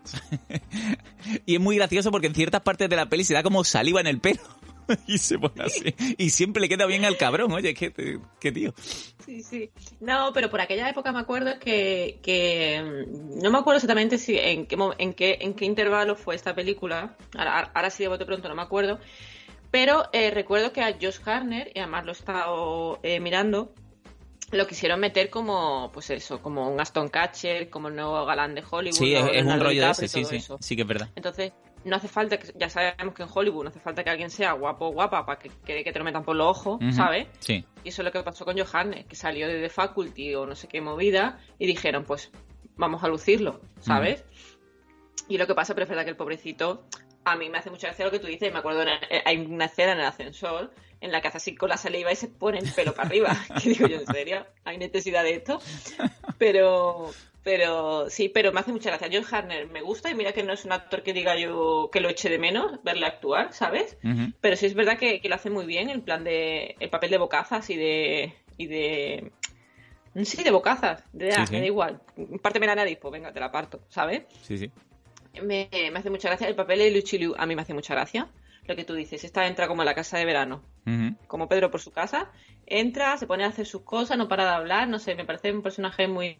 [1.46, 4.00] y es muy gracioso porque en ciertas partes de la peli se da como saliva
[4.00, 4.40] en el pelo.
[5.08, 5.92] y se pone así.
[6.16, 8.72] Y siempre le queda bien al cabrón, oye, qué, qué tío.
[9.26, 9.68] Sí, sí.
[9.98, 14.66] No, pero por aquella época me acuerdo que, mm, no me acuerdo exactamente si en
[14.66, 17.16] qué, en qué, en qué intervalo fue esta película.
[17.36, 19.00] Ahora, ahora sí de bote pronto no me acuerdo.
[19.72, 23.74] Pero eh, recuerdo que a Josh Harner, y además lo he estado eh, mirando,
[24.56, 28.62] lo quisieron meter como, pues eso, como un Aston Catcher, como el nuevo galán de
[28.68, 28.96] Hollywood.
[28.96, 30.40] Sí, es, un rollo de ese, sí, sí.
[30.60, 31.08] Sí que es verdad.
[31.16, 31.52] Entonces,
[31.84, 34.52] no hace falta, que, ya sabemos que en Hollywood no hace falta que alguien sea
[34.52, 37.28] guapo o guapa para que, que, te lo metan por los ojos, ¿sabes?
[37.40, 37.64] Sí.
[37.82, 40.56] Y eso es lo que pasó con Johannes, que salió de The Faculty o no
[40.56, 42.30] sé qué movida y dijeron, pues
[42.76, 44.24] vamos a lucirlo, ¿sabes?
[45.28, 46.86] Y lo que pasa, pero es verdad que el pobrecito,
[47.24, 49.66] a mí me hace mucha gracia lo que tú dices, me acuerdo, eh, hay una
[49.66, 52.58] escena en el ascensor en la que hace así con la saliva y se pone
[52.58, 53.36] el pelo para arriba.
[53.62, 54.46] que digo yo, ¿en serio?
[54.64, 55.60] ¿Hay necesidad de esto?
[56.38, 57.10] Pero,
[57.42, 59.08] pero sí, pero me hace mucha gracia.
[59.12, 62.00] John Harner me gusta y mira que no es un actor que diga yo que
[62.00, 63.98] lo eche de menos verle actuar, ¿sabes?
[64.40, 66.74] Pero sí es verdad que, lo hace muy bien, el plan de.
[66.80, 68.34] el papel de bocazas y de.
[68.56, 69.32] y de.
[70.24, 72.00] Sí, de bocazas, de, ah, me da igual.
[72.40, 74.22] Párteme la nariz, pues venga, te la parto, ¿sabes?
[74.42, 74.70] Sí, sí.
[75.42, 76.46] Me, hace mucha gracia.
[76.46, 78.28] El papel de Luchi Liu a mí me hace mucha gracia.
[78.66, 80.62] Lo que tú dices, esta entra como en la casa de verano.
[81.26, 82.30] Como Pedro por su casa.
[82.66, 85.52] Entra, se pone a hacer sus cosas, no para de hablar, no sé, me parece
[85.52, 86.36] un personaje muy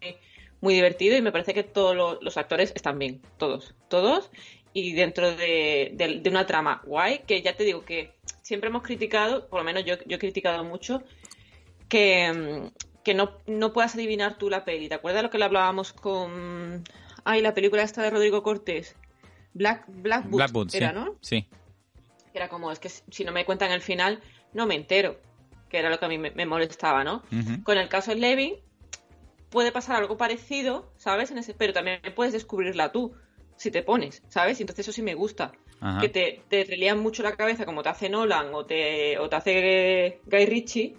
[0.61, 4.31] muy divertido y me parece que todos los actores están bien, todos, todos,
[4.73, 9.59] y dentro de, una trama guay, que ya te digo que siempre hemos criticado, por
[9.59, 11.03] lo menos yo, yo he criticado mucho,
[11.87, 12.71] que,
[13.03, 14.89] que no, no puedas adivinar tú la peli.
[14.89, 16.83] ¿Te acuerdas lo que le hablábamos con...
[17.23, 18.95] Ay, la película esta de Rodrigo Cortés.
[19.53, 21.15] Black, Black Boots, era, ¿no?
[21.21, 21.47] Sí.
[22.35, 24.21] Era como, es que si no me cuentan el final,
[24.53, 25.19] no me entero.
[25.69, 27.23] Que era lo que a mí me, molestaba, ¿no?
[27.63, 28.55] Con el caso de Levin,
[29.49, 31.31] puede pasar algo parecido, ¿sabes?
[31.31, 33.13] En ese, pero también puedes descubrirla tú,
[33.55, 34.59] si te pones, ¿sabes?
[34.59, 35.53] Y entonces eso sí me gusta.
[36.01, 39.35] Que te, te relían mucho la cabeza como te hace Nolan o te, o te
[39.35, 40.95] hace Guy Ritchie,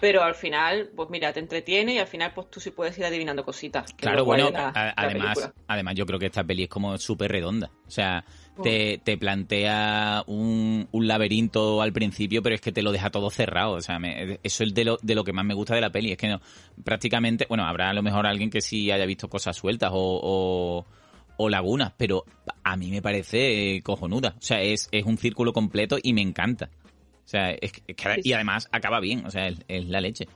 [0.00, 3.04] pero al final, pues mira, te entretiene y al final pues tú sí puedes ir
[3.04, 3.92] adivinando cositas.
[3.92, 7.70] Claro, bueno, además, además yo creo que esta peli es como súper redonda.
[7.86, 8.24] O sea,
[8.60, 13.30] te, te plantea un, un, laberinto al principio, pero es que te lo deja todo
[13.30, 13.72] cerrado.
[13.74, 13.98] O sea,
[14.42, 16.12] eso es de lo, de lo que más me gusta de la peli.
[16.12, 16.40] Es que no,
[16.84, 20.84] prácticamente, bueno, habrá a lo mejor alguien que sí haya visto cosas sueltas o,
[21.36, 22.24] o, lagunas, pero
[22.62, 24.34] a mí me parece cojonuda.
[24.38, 26.70] O sea, es, es un círculo completo y me encanta.
[27.24, 27.72] O sea, es,
[28.22, 30.26] y además acaba bien, o sea, es, la leche.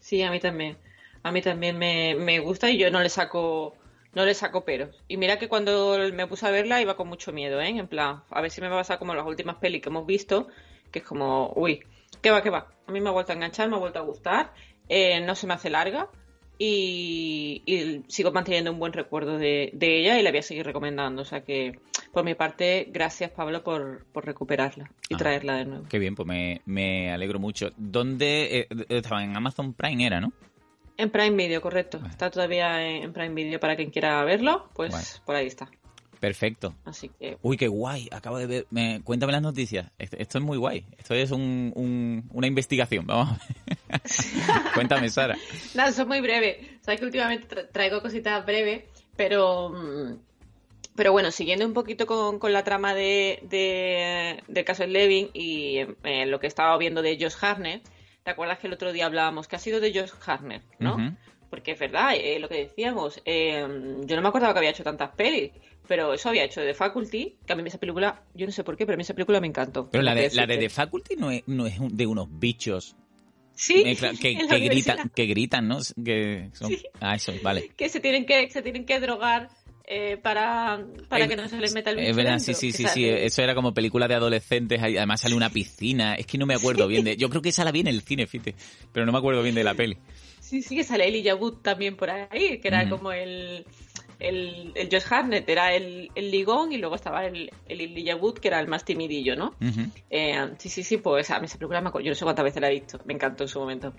[0.00, 0.76] Sí, a mí también.
[1.22, 3.74] A mí también me, me gusta y yo no le saco
[4.16, 4.96] no le saco peros.
[5.08, 7.68] Y mira que cuando me puse a verla iba con mucho miedo, ¿eh?
[7.68, 10.06] En plan, a ver si me va a pasar como las últimas pelis que hemos
[10.06, 10.48] visto,
[10.90, 11.80] que es como, uy,
[12.22, 12.66] ¿qué va, qué va?
[12.86, 14.54] A mí me ha vuelto a enganchar, me ha vuelto a gustar,
[14.88, 16.08] eh, no se me hace larga
[16.58, 21.20] y, sigo manteniendo un buen recuerdo de, ella y la voy a seguir recomendando.
[21.20, 21.78] O sea que,
[22.10, 25.84] por mi parte, gracias Pablo por, recuperarla y ah, traerla de nuevo.
[25.90, 26.26] Qué bien, pues
[26.64, 27.70] me, alegro mucho.
[27.76, 29.22] ¿Dónde eh, estaba?
[29.22, 30.32] En Amazon Prime era, ¿no?
[30.96, 32.00] En Prime Video, correcto.
[32.08, 35.70] Está todavía en Prime Video para quien quiera verlo, pues por ahí está.
[36.20, 36.74] Perfecto.
[36.84, 37.38] Así que...
[37.42, 38.08] Uy, qué guay.
[38.10, 38.66] Acabo de ver.
[38.70, 39.02] Me...
[39.02, 39.90] Cuéntame las noticias.
[39.98, 40.84] Esto, es muy guay.
[40.98, 43.06] Esto es un, una investigación.
[43.06, 43.38] Vamos.
[44.74, 45.36] Cuéntame, Sara.
[45.74, 46.78] Eso es muy breve.
[46.80, 48.84] Sabes que últimamente traigo cositas breves,
[49.16, 49.70] pero.
[49.70, 50.18] Mm,
[50.94, 55.28] pero bueno, siguiendo un poquito con, con la trama de, de, del caso de Levin
[55.34, 57.86] y eh, lo que estaba viendo de Josh Harnett,
[58.26, 61.16] ¿Te acuerdas que el otro día hablábamos que ha sido de Josh Harner, ¿no?
[61.48, 63.64] Porque es verdad, eh, lo que decíamos, eh,
[64.04, 65.52] yo no me acordaba que había hecho tantas pelis,
[65.86, 68.76] pero eso había hecho de Faculty, que a mí esa película, yo no sé por
[68.76, 69.88] qué, pero a mí esa película me encantó.
[69.92, 72.96] Pero la de, la de The Faculty no es, no es de unos bichos
[73.54, 73.84] Sí,
[74.20, 75.78] que, que, gritan, que gritan, ¿no?
[76.04, 76.72] Que son...
[77.00, 77.70] Ah, eso, vale.
[77.76, 79.50] Que se tienen que, se tienen que drogar
[79.86, 82.72] eh, para, para que no se les meta el bicho Es verdad, dentro, sí, sí,
[82.72, 86.46] sí, sí, eso era como película de adolescentes, además sale una piscina, es que no
[86.46, 87.16] me acuerdo bien de...
[87.16, 88.54] Yo creo que esa la vi en el cine, fíjate,
[88.92, 89.96] pero no me acuerdo bien de la peli.
[90.40, 92.96] Sí, sí, que sale Elijah Wood también por ahí, que era Ujú.
[92.96, 93.64] como el,
[94.20, 98.38] el, el Josh Hartnett, era el, el ligón y luego estaba el, el Elijah Wood,
[98.38, 99.56] que era el más timidillo, ¿no?
[99.60, 99.90] Ujú.
[100.08, 102.44] Eh, sí, sí, sí, pues a mí esa película me acuerdo, yo no sé cuántas
[102.44, 103.92] veces la he visto, me encantó en su momento.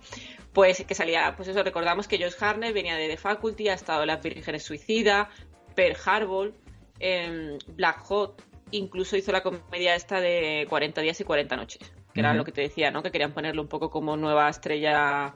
[0.53, 4.01] Pues que salía, pues eso, recordamos que Josh Hartnett venía de The Faculty, ha estado
[4.01, 5.29] en Las Vírgenes Suicida,
[5.77, 6.53] Pearl Harbor,
[6.99, 12.19] em, Black Hot, incluso hizo la comedia esta de 40 días y 40 noches, que
[12.21, 13.03] era lo que te decía, ¿no?
[13.03, 15.35] Que querían ponerlo un poco como nueva estrella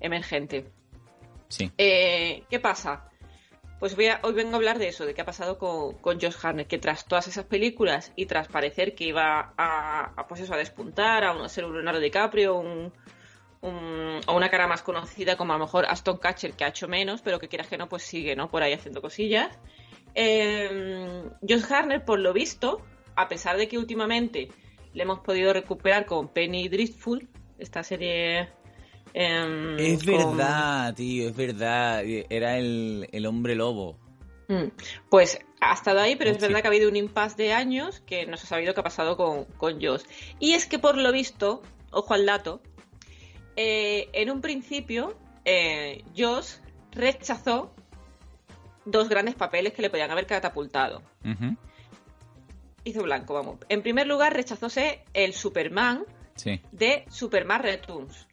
[0.00, 0.66] emergente.
[1.48, 1.72] Sí.
[1.78, 3.08] Eh, ¿Qué pasa?
[3.80, 6.20] Pues voy a- hoy vengo a hablar de eso, de qué ha pasado con, con
[6.20, 10.40] Josh Hartnett, que tras todas esas películas y tras parecer que iba a, a, pues
[10.42, 12.92] eso, a despuntar, a, un- a ser un Leonardo DiCaprio, un,
[13.60, 16.88] un- o una cara más conocida como a lo mejor Aston Catcher, que ha hecho
[16.88, 18.48] menos, pero que quieras que no, pues sigue, ¿no?
[18.50, 19.58] Por ahí haciendo cosillas.
[20.14, 22.80] Eh, Josh Hartnett, por lo visto,
[23.16, 24.48] a pesar de que últimamente
[24.94, 28.48] le hemos podido recuperar con Penny Dreadful, esta serie...
[29.14, 33.98] em, Es con- verdad, tío, es verdad, era el, el hombre lobo.
[34.48, 34.68] Mm,
[35.10, 38.26] Pues ha estado ahí, pero es verdad que ha habido un impasse de años que
[38.26, 40.02] no se ha sabido qué ha pasado con, con Josh.
[40.38, 42.62] Y es que por lo visto, ojo al dato,
[43.60, 46.58] eh, en un principio eh, Josh
[46.92, 47.74] rechazó
[48.84, 51.02] dos grandes papeles que le podían haber catapultado.
[52.84, 53.58] Hizo blanco, vamos.
[53.68, 56.04] En primer lugar, rechazóse el Superman
[56.36, 56.60] Sí.
[56.70, 58.28] de Superman Returns,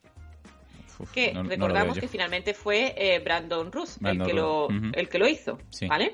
[1.00, 4.78] Uf, que no- recordamos que finalmente fue eh, Brandon Ruth Brandon el, que lo, Routh,
[4.78, 4.92] ujú.
[4.94, 5.88] el que lo hizo, Sí.
[5.88, 6.14] ¿vale?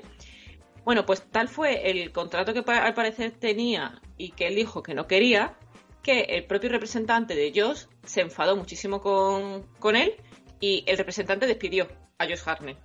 [0.84, 4.94] Bueno, pues tal fue el contrato que al parecer tenía y que él dijo que
[4.94, 5.54] no quería,
[6.02, 10.14] que el propio representante de Josh se enfadó muchísimo con, con él
[10.60, 11.88] y el representante despidió
[12.18, 12.78] a Josh Hartnett,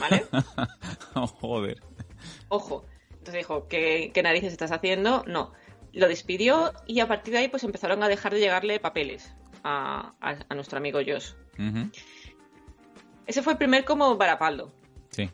[0.00, 0.24] ¿vale?
[1.14, 1.80] Oh, joder.
[2.48, 2.84] Ojo.
[3.10, 5.24] Entonces dijo, ¿qué, ¿qué narices estás haciendo?
[5.26, 5.52] No.
[5.92, 9.32] Lo despidió y a partir de ahí pues empezaron a dejar de llegarle papeles
[9.64, 11.30] a, a- a nuestro amigo Josh.
[13.26, 14.72] Ese fue el primer como varapaldo.
[15.10, 15.30] Sí.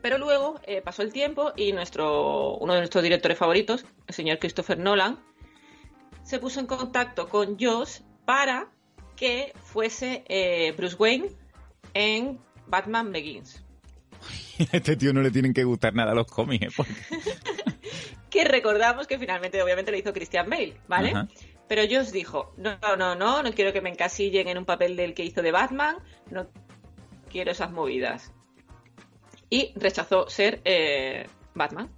[0.00, 4.38] Pero luego eh, pasó el tiempo y nuestro, uno de nuestros directores favoritos, el señor
[4.38, 5.18] Christopher Nolan,
[6.28, 8.68] se puso en contacto con Josh para
[9.16, 11.30] que fuese eh, Bruce Wayne
[11.94, 13.64] en Batman Begins.
[14.70, 16.70] A este tío no le tienen que gustar nada los cómics, ¿eh?
[16.76, 16.92] Porque-
[18.28, 21.12] Que recordamos que finalmente, obviamente, lo hizo Christian Bale, ¿vale?
[21.12, 21.28] Ajá.
[21.66, 25.14] Pero Josh dijo, no, no, no, no quiero que me encasillen en un papel del
[25.14, 25.96] que hizo de Batman,
[26.30, 26.46] no
[27.30, 28.34] quiero esas movidas.
[29.48, 31.90] Y rechazó ser eh, Batman.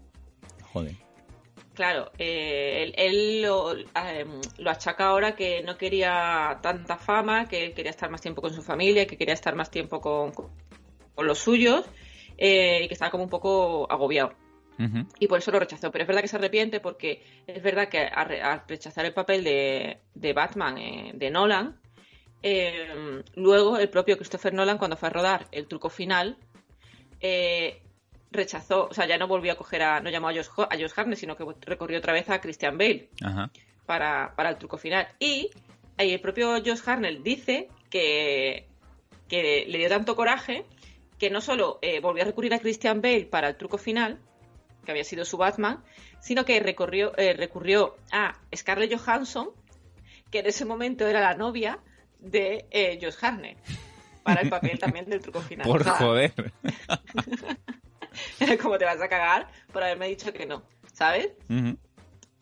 [0.72, 0.94] Joder.
[1.74, 4.26] Claro, eh, él, él lo, eh,
[4.58, 8.52] lo achaca ahora que no quería tanta fama, que él quería estar más tiempo con
[8.52, 10.50] su familia, que quería estar más tiempo con, con-
[11.14, 11.84] con los suyos
[12.38, 14.34] eh, y que estaba como un poco agobiado.
[15.18, 15.90] Y por eso lo rechazó.
[15.92, 19.12] Pero es verdad que se arrepiente porque es verdad que al re- al rechazar el
[19.12, 21.78] papel de, de Batman eh, de Nolan,
[22.42, 26.36] eh, luego el propio Christopher Nolan, cuando fue a rodar el truco final,
[27.20, 27.82] eh,
[28.30, 30.92] rechazó, o sea, ya no volvió a coger a, no llamó a Josh, a Josh
[30.94, 33.50] Hartnett, sino que recorrió otra vez a Christian Bale Ajá.
[33.86, 35.08] para, para el truco final.
[35.18, 35.50] Y
[35.98, 38.66] ahí el propio Josh Hartnett dice que,
[39.28, 40.64] que le dio tanto coraje
[41.20, 44.18] que no solo eh, volvió a recurrir a Christian Bale para el truco final,
[44.84, 45.84] que había sido su Batman,
[46.18, 49.50] sino que recorrió, eh, recurrió a Scarlett Johansson,
[50.30, 51.78] que en ese momento era la novia
[52.18, 53.58] de eh, Josh Hartnett,
[54.22, 55.66] para el papel también del truco final.
[55.70, 56.14] Por O
[58.38, 58.58] joder.
[58.62, 60.62] ¿Cómo te vas a cagar por haberme dicho que no?
[60.92, 61.30] ¿Sabes?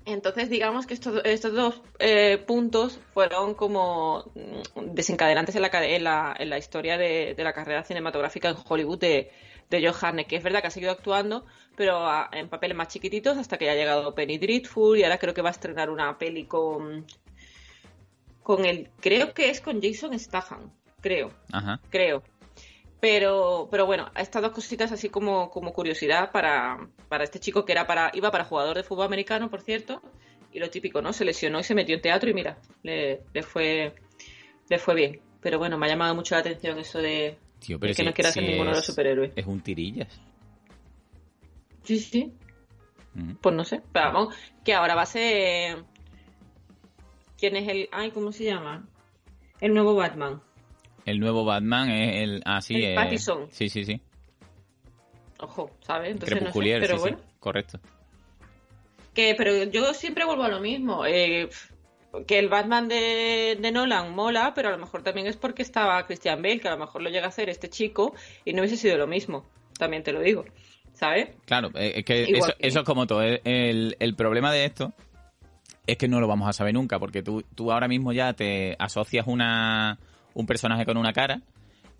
[0.04, 6.04] Entonces, digamos que estos, estos dos eh, puntos fueron como mm, desencadenantes en la, en
[6.04, 9.30] la, en la historia de, de la carrera cinematográfica en Hollywood de,
[9.68, 11.44] de Joe Hartnett, que es verdad que ha seguido actuando,
[11.76, 15.18] pero a- en papeles más chiquititos hasta que ya ha llegado Penny Dreadful y ahora
[15.18, 17.04] creo que va a estrenar una peli con,
[18.42, 20.70] con el, creo que es con Jason Statham,
[21.02, 21.80] creo Ajá.
[21.90, 22.22] creo.
[23.00, 27.72] Pero, pero bueno, estas dos cositas así como, como curiosidad para, para este chico que
[27.72, 30.02] era para, iba para jugador de fútbol americano, por cierto,
[30.52, 31.12] y lo típico, ¿no?
[31.12, 33.94] Se lesionó y se metió en teatro y mira, le, le fue,
[34.68, 35.20] le fue bien.
[35.40, 38.04] Pero bueno, me ha llamado mucho la atención eso de, Tío, de pero que si-
[38.04, 39.32] no quiera si ser ninguno de los es- superhéroes.
[39.36, 40.20] Es un tirillas.
[41.84, 42.32] Sí, sí,
[43.14, 43.36] Ujú.
[43.40, 43.80] pues no sé.
[43.92, 44.34] Pero vamos,
[44.64, 45.84] que ahora va a ser...
[47.38, 47.88] ¿Quién es el...
[47.92, 48.88] Ay, ¿cómo se llama?
[49.60, 50.42] El nuevo Batman.
[51.08, 52.42] El nuevo Batman es el.
[52.44, 52.76] Ah, sí.
[52.76, 53.48] El eh, Pattinson.
[53.50, 54.00] Sí, sí, sí.
[55.40, 56.10] Ojo, ¿sabes?
[56.10, 57.18] Entonces no sé, pero sí, bueno.
[57.18, 57.24] sí.
[57.38, 57.80] Correcto.
[59.14, 61.06] Que, pero yo siempre vuelvo a lo mismo.
[61.06, 61.48] eh,
[62.26, 66.04] que el Batman de, de Nolan mola, pero a lo mejor también es porque estaba
[66.06, 68.78] Christian Bale, que a lo mejor lo llega a hacer este chico y no hubiese
[68.78, 69.44] sido lo mismo.
[69.78, 70.44] También te lo digo.
[70.98, 71.28] ¿sabes?
[71.44, 73.22] Claro, eh, es que eso, eso, es como todo.
[73.22, 74.92] El, el, problema de esto
[75.86, 78.74] es que no lo vamos a saber nunca, porque tú, tú ahora mismo ya te
[78.80, 79.98] asocias una,
[80.38, 81.42] un personaje con una cara,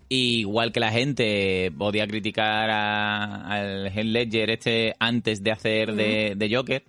[0.07, 6.55] igual que la gente podía criticar al Heath Ledger este antes de hacer de, de
[6.55, 6.83] Joker,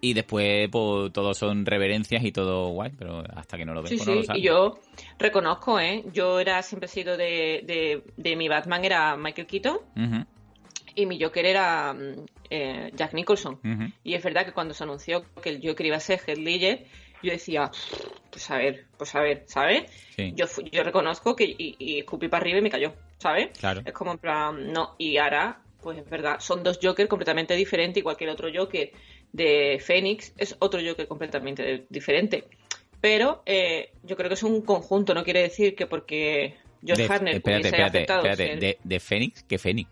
[0.00, 3.90] y después pues todos son reverencias y todo guay, pero hasta que no lo ves,
[3.90, 4.18] sí, pues, no sí.
[4.18, 4.42] lo sabes.
[4.42, 4.80] Y yo
[5.18, 6.04] reconozco, ¿eh?
[6.12, 9.78] Yo era siempre he sido de, de, de mi Batman era Michael Keaton
[10.96, 13.60] y mi Joker era mm, eh, Jack Nicholson.
[14.02, 16.86] Y es verdad que cuando se anunció que el Joker iba a ser Heath Ledger,
[17.22, 17.70] yo decía,
[18.30, 19.84] pues a ver, pues a ver, ¿sabes?
[20.16, 20.32] Sí.
[20.34, 23.56] Yo, yo reconozco que y, y escupí para arriba y me cayó, ¿sabes?
[23.58, 23.82] Claro.
[23.84, 28.00] Es como en plan, no, y ahora, pues es verdad, son dos Joker completamente diferentes,
[28.00, 28.90] igual que el otro Joker
[29.32, 32.44] de Phoenix es otro Joker completamente diferente.
[33.00, 36.56] Pero eh, yo creo que es un conjunto, no quiere decir que porque
[36.86, 38.46] Josh De- Hartnett espérate, hubiese espérate, aceptado espérate.
[38.52, 39.88] ser, De, de Fénix, ¿qué Fénix?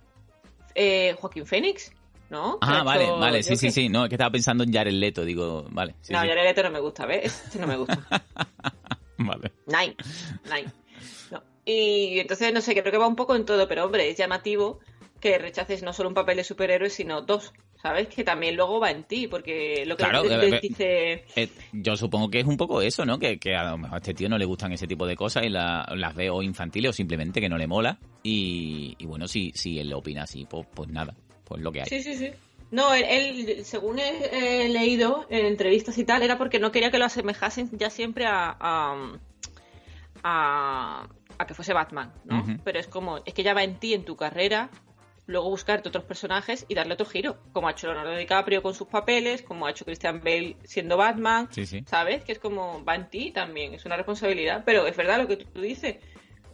[0.75, 1.91] eh, Joaquín Phoenix,
[2.31, 2.59] ¿no?
[2.61, 3.89] Ah, vale, vale, sí, sí, sí.
[3.89, 5.95] No, es que estaba pensando en Jared Leto, digo, vale.
[6.01, 6.29] Sí, no, sí.
[6.29, 7.45] Jared Leto no me gusta, ¿ves?
[7.49, 7.99] Ese no me gusta.
[9.21, 9.51] Vale.
[9.67, 9.97] Nine.
[10.45, 10.73] Nine.
[11.33, 11.43] No.
[11.65, 14.79] Y entonces, no sé, creo que va un poco en todo, pero hombre, es llamativo
[15.21, 17.53] que rechaces no solo un papel de superhéroe, sino dos.
[17.83, 18.09] ¿Sabes?
[18.09, 21.25] Que también luego va en ti, porque lo que Claro, eh, eh, dice.
[21.37, 23.21] Eh, yo supongo que es un poco eso, ¿no?
[23.21, 25.45] Que, que a lo mejor a este tío no le gustan ese tipo de cosas
[25.45, 27.97] y la- las ve o infantiles o simplemente que no le mola.
[28.25, 31.15] Y, y bueno, si, si él opina así, pues, pues nada,
[31.49, 31.87] pues lo que hay.
[31.89, 32.31] Sí, sí, sí.
[32.71, 36.91] No, él, él, según he, he leído en entrevistas y tal, era porque no quería
[36.91, 38.57] que lo asemejasen ya siempre a.
[38.61, 39.13] a,
[40.23, 41.09] a-
[41.41, 42.45] a que fuese Batman, ¿no?
[42.65, 44.71] Pero es como, es que ya va en ti, en tu carrera,
[45.27, 48.89] luego buscarte otros personajes y darle otro giro, como ha hecho Leonardo DiCaprio con sus
[48.89, 51.85] papeles, como ha hecho Christian Bale siendo Batman, Sí, sí.
[51.87, 52.25] ¿sabes?
[52.25, 55.37] Que es como, va en ti también, es una responsabilidad, pero es verdad lo que
[55.37, 55.97] tú dices.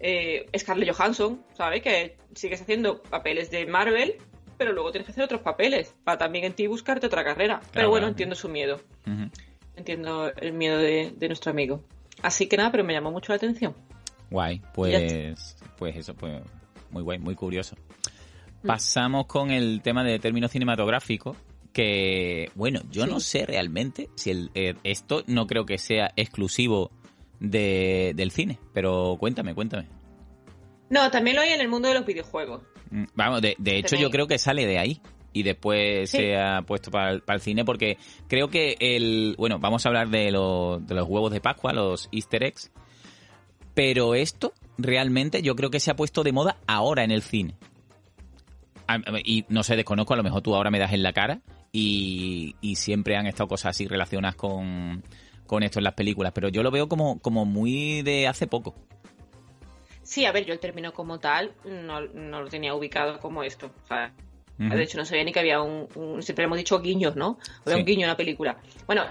[0.00, 1.80] Eh, Scarlett Johansson, ¿sabes?
[1.80, 4.16] Que sigues haciendo papeles de Marvel,
[4.57, 7.61] pero luego tienes que hacer otros papeles, para también en ti buscarte otra carrera.
[7.73, 8.12] pero bueno, claro.
[8.12, 8.81] entiendo su miedo,
[9.77, 11.83] entiendo el miedo de, de nuestro amigo.
[12.23, 13.75] Así que nada, pero me llamó mucho la atención.
[14.31, 16.43] Guay, pues, pues eso, pues
[16.90, 17.77] muy guay, muy curioso.
[18.62, 18.67] Mm.
[18.67, 21.37] Pasamos con el tema de términos cinematográficos,
[21.73, 23.11] que, bueno, yo Sí.
[23.11, 26.90] no sé realmente si el, eh, esto no creo que sea exclusivo
[27.40, 29.87] de, del cine, pero cuéntame, cuéntame.
[30.88, 32.62] No, también lo hay en el mundo de los videojuegos.
[32.94, 35.00] Mm, Vamos, de, de hecho yo creo que sale de ahí
[35.33, 36.18] y después Sí.
[36.18, 39.35] se ha puesto para, el- para el cine porque creo que el...
[39.37, 42.70] Bueno, vamos a hablar de, lo- de los huevos de Pascua, los easter eggs,
[43.74, 47.54] pero esto realmente yo creo que se ha puesto de moda ahora en el cine.
[48.87, 51.12] A- a- Y no sé, desconozco, a lo mejor tú ahora me das en la
[51.12, 51.40] cara
[51.72, 55.02] y, y siempre han estado cosas así relacionadas con,
[55.48, 58.76] con esto en las películas, pero yo lo veo como, como muy de hace poco.
[60.05, 63.71] Sí, a ver, yo el término como tal no, no lo tenía ubicado como esto.
[63.83, 64.12] O sea.
[64.57, 67.38] De hecho, no sabía ni que había un, un- Siempre hemos dicho guiños, ¿no?
[67.62, 67.81] Había Sí.
[67.81, 68.57] un guiño en la película.
[68.87, 69.05] Bueno,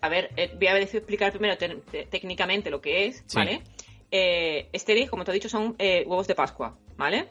[0.00, 3.36] a ver, eh, voy a explicar primero te- te- técnicamente lo que es, Sí.
[3.36, 3.62] ¿vale?
[4.10, 7.28] Eh, easter egg, como te he dicho, son eh, huevos de Pascua, ¿vale?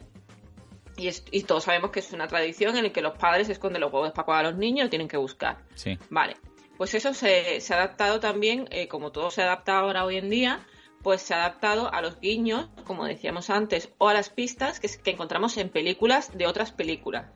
[0.96, 3.80] Y, es- y todos sabemos que es una tradición en la que los padres esconden
[3.80, 5.58] los huevos de Pascua a los niños y lo tienen que buscar.
[5.74, 5.98] Sí.
[6.08, 6.36] Vale,
[6.76, 10.30] pues eso se, se ha adaptado también, eh, como todo se adapta ahora hoy en
[10.30, 10.60] día,
[11.02, 15.10] pues se ha adaptado a los guiños, como decíamos antes, o a las pistas que,
[15.10, 17.26] encontramos en películas de otras películas.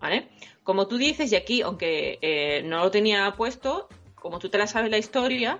[0.00, 0.28] ¿Vale?
[0.62, 4.66] Como tú dices, y aquí, aunque eh, no lo tenía puesto, como tú te la
[4.66, 5.58] sabes la historia,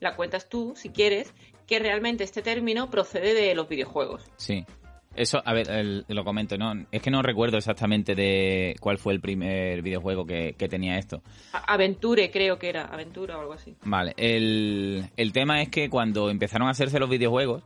[0.00, 1.32] la cuentas tú, si quieres,
[1.66, 4.30] que realmente este término procede de los videojuegos.
[4.36, 4.66] Sí.
[5.14, 6.72] Eso, a ver, el- lo comento, ¿no?
[6.90, 11.22] Es que no recuerdo exactamente de cuál fue el primer videojuego que, que tenía esto.
[11.66, 13.74] Aventure, creo que era, Aventura o algo así.
[13.84, 17.62] Vale, el, el tema es que cuando empezaron a hacerse los videojuegos,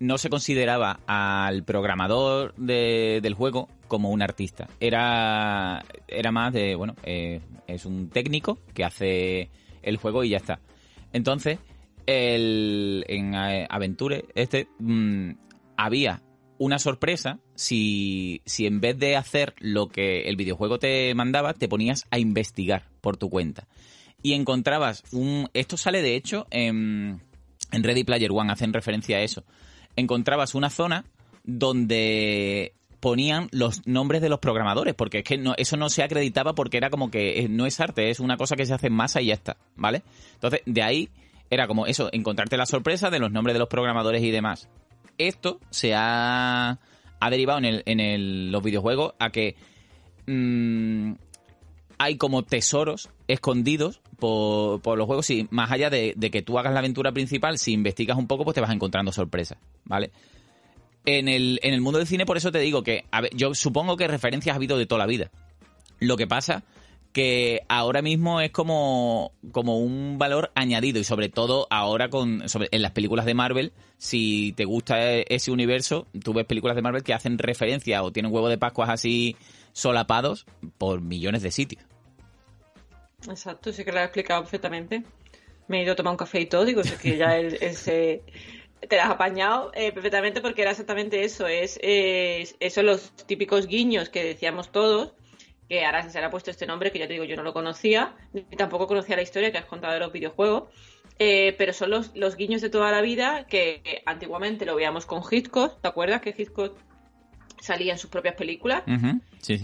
[0.00, 4.68] no se consideraba al programador de- del juego como un artista.
[4.80, 9.48] Era, era más de, bueno, eh, es un técnico que hace
[9.82, 10.60] el juego y ya está.
[11.14, 11.58] Entonces,
[12.06, 15.30] el, en eh, Aventure, este, mm,
[15.76, 16.20] había
[16.58, 21.68] una sorpresa si, si en vez de hacer lo que el videojuego te mandaba, te
[21.68, 23.66] ponías a investigar por tu cuenta.
[24.22, 25.48] Y encontrabas un...
[25.52, 27.20] Esto sale de hecho en,
[27.72, 29.44] en Ready Player One, hacen referencia a eso.
[29.96, 31.04] Encontrabas una zona
[31.44, 36.54] donde ponían los nombres de los programadores, porque es que no, eso no se acreditaba
[36.54, 38.94] porque era como que eh, no es arte, es una cosa que se hace en
[38.94, 40.02] masa y ya está, ¿vale?
[40.32, 41.10] Entonces, de ahí
[41.50, 44.70] era como eso, encontrarte la sorpresa de los nombres de los programadores y demás.
[45.18, 46.78] Esto se ha,
[47.20, 49.56] ha derivado en, el, en el- los videojuegos a que
[50.26, 51.12] mm,
[51.98, 56.58] hay como tesoros escondidos por, por los juegos y más allá de, de que tú
[56.58, 60.10] hagas la aventura principal, si investigas un poco, pues te vas encontrando sorpresas, ¿vale?
[61.06, 63.04] En el, en el mundo del cine, por eso te digo que,
[63.34, 65.30] yo supongo que referencias ha habido de toda la vida.
[66.00, 66.64] Lo que pasa
[67.14, 72.68] que ahora mismo es como, como un valor añadido y sobre todo ahora con sobre,
[72.72, 77.04] en las películas de Marvel, si te gusta ese universo, tú ves películas de Marvel
[77.04, 79.36] que hacen referencia o tienen huevo de Pascuas así
[79.72, 80.44] solapados
[80.76, 81.84] por millones de sitios.
[83.28, 85.04] Exacto, sí que lo ha explicado perfectamente.
[85.68, 87.56] Me he ido a tomar un café y todo, digo, que ya él,
[88.88, 93.68] te las has apañado eh, perfectamente porque era exactamente eso, es, es, esos los típicos
[93.68, 95.14] guiños que decíamos todos,
[95.68, 97.52] que ahora se le ha puesto este nombre, que ya te digo, yo no lo
[97.52, 100.64] conocía, ni tampoco conocía la historia que has contado de los videojuegos,
[101.18, 105.22] eh, pero son los, los guiños de toda la vida que, antiguamente lo veíamos con
[105.28, 106.76] Hitchcock, ¿te acuerdas que Hitchcock
[107.60, 108.82] salía en sus propias películas?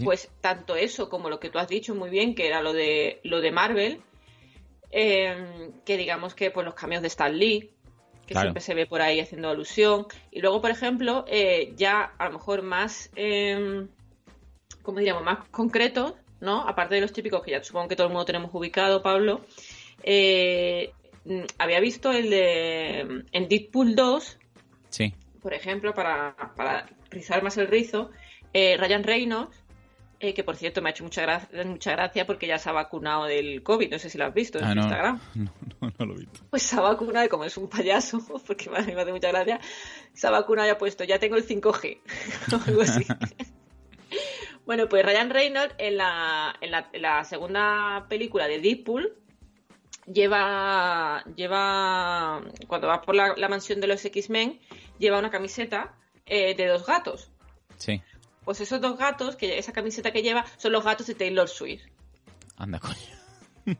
[0.03, 3.19] Pues tanto eso como lo que tú has dicho muy bien, que era lo de,
[3.23, 4.01] lo de Marvel,
[4.91, 7.69] eh, que digamos que pues los cambios de Stan Lee,
[8.25, 12.25] que siempre se ve por ahí haciendo alusión, y luego, por ejemplo, eh, ya a
[12.25, 13.11] lo mejor más...
[14.75, 16.67] Como diríamos, más concretos, ¿no?
[16.67, 19.41] Aparte de los típicos que ya supongo que todo el mundo tenemos ubicado, Pablo,
[20.03, 20.91] eh,
[21.25, 24.37] mm, había visto el de mm, en Deadpool 2,
[24.89, 25.13] sí.
[25.41, 26.35] por ejemplo, para,
[27.09, 28.09] rizar más el rizo,
[28.53, 29.61] eh, Ryan Reynolds,
[30.23, 32.73] eh, que por cierto me ha hecho mucha, gracia, mucha gracia porque ya se ha
[32.73, 35.19] vacunado del COVID, no sé si lo has visto en ah, Instagram.
[35.35, 35.51] No,
[35.81, 36.41] no, no, lo he visto.
[36.49, 39.59] Pues se ha vacunado, y como es un payaso, porque me hace mucha gracia,
[40.13, 42.01] se ha vacunado y ha puesto, ya tengo el 5G,
[42.67, 43.05] algo así.
[44.71, 49.17] Bueno, pues Ryan Reynolds en la, en la, segunda película de Deadpool
[50.05, 54.61] lleva, lleva cuando va por la, mansión de los X-Men,
[54.97, 55.93] lleva una camiseta
[56.25, 57.29] eh, de dos gatos.
[57.75, 58.01] Sí.
[58.45, 61.83] Pues esos dos gatos, que esa camiseta que lleva, son los gatos de Taylor Swift.
[62.55, 63.75] Anda, coño.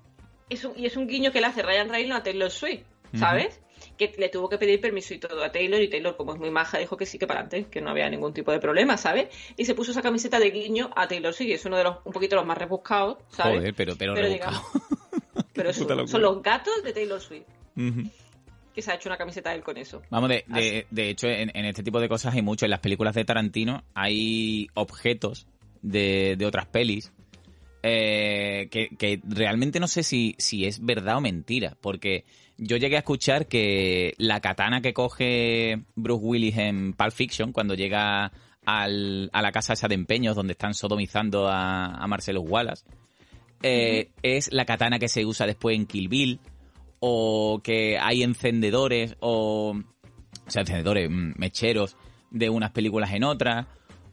[0.75, 2.83] y es un guiño que le hace Ryan Reynolds a Taylor Swift,
[3.13, 3.61] ¿sabes?
[4.09, 6.49] Que le tuvo que pedir permiso y todo a Taylor y Taylor, como es muy
[6.49, 9.27] maja, dijo que sí que para adelante, que no había ningún tipo de problema, ¿sabes?
[9.57, 12.11] Y se puso esa camiseta de guiño a Taylor sí, es uno de los un
[12.11, 13.59] poquito los más rebuscados, ¿sabes?
[13.59, 14.15] Joder, pero, pero,
[15.53, 15.73] pero
[16.07, 17.45] son, los gatos de Taylor Swift.
[18.73, 20.01] Que se ha hecho una camiseta de él con eso.
[20.09, 22.65] Vamos, de, de, hecho, en, este tipo de cosas hay mucho.
[22.65, 25.45] En las películas de Tarantino hay objetos
[25.81, 27.11] de, de otras pelis
[27.83, 32.25] eh, que, realmente no sé si, si es verdad o mentira, porque
[32.61, 37.73] yo llegué a escuchar que la katana que coge Bruce Willis en Pulp Fiction cuando
[37.73, 38.31] llega
[38.63, 42.85] al, a la casa esa de empeños donde están sodomizando a, a Marcelo Wallace,
[43.63, 46.39] eh, es la katana que se usa después en Kill Bill,
[46.99, 51.97] o que hay encendedores, o, o sea, encendedores, mm, mecheros
[52.29, 53.65] de unas películas en otras,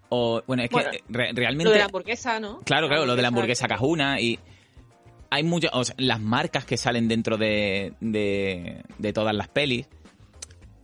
[0.08, 1.64] o, bueno, es que realmente...
[1.64, 2.60] Lo de la hamburguesa, ¿no?
[2.60, 4.38] Claro, claro, lo de la hamburguesa cajuna y
[5.30, 9.86] hay muchas, o sea, las marcas que salen dentro de, de, todas las pelis,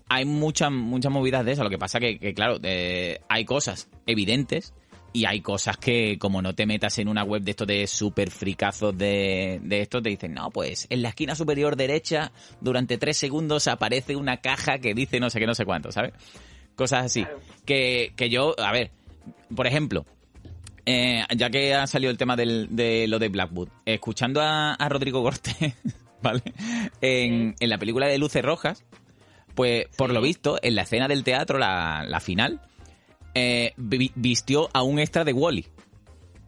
[0.09, 1.65] hay muchas muchas movidas de eso.
[1.65, 4.75] Lo que pasa que, que claro, eh, hay cosas evidentes
[5.13, 8.31] y hay cosas que, como no te metas en una web de esto de super
[8.31, 13.17] fricazos de, de esto, te dicen, no, pues en la esquina superior derecha, durante tres
[13.17, 16.13] segundos aparece una caja que dice no sé qué, no sé cuánto, ¿sabes?
[16.75, 17.25] Cosas así.
[17.65, 18.91] Que, que yo, a ver,
[19.55, 20.05] por ejemplo,
[20.87, 25.75] eh, ya que ha salido el tema de lo de Blackwood, escuchando a, Rodrigo Cortés,
[26.23, 26.43] ¿vale?
[27.01, 28.85] En, la película de Luces Rojas,
[29.55, 32.61] pues por lo visto, en la escena del teatro, la, final,
[33.35, 35.67] eh, vistió a un extra de Wally,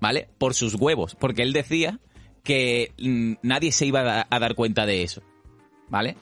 [0.00, 0.28] ¿vale?
[0.38, 1.98] Por sus huevos, porque él decía
[2.42, 5.22] que mm, nadie se iba a dar cuenta de eso,
[5.88, 6.16] ¿vale?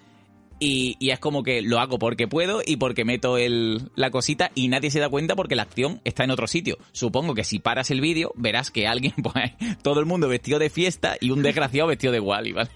[0.66, 4.68] Y, es como que lo hago porque puedo y porque meto el, la cosita y
[4.68, 6.78] nadie se da cuenta porque la acción está en otro sitio.
[6.92, 9.52] Supongo que si paras el vídeo verás que alguien, pues,
[9.82, 12.70] todo el mundo vestido de fiesta y un desgraciado vestido de Wally, ¿vale?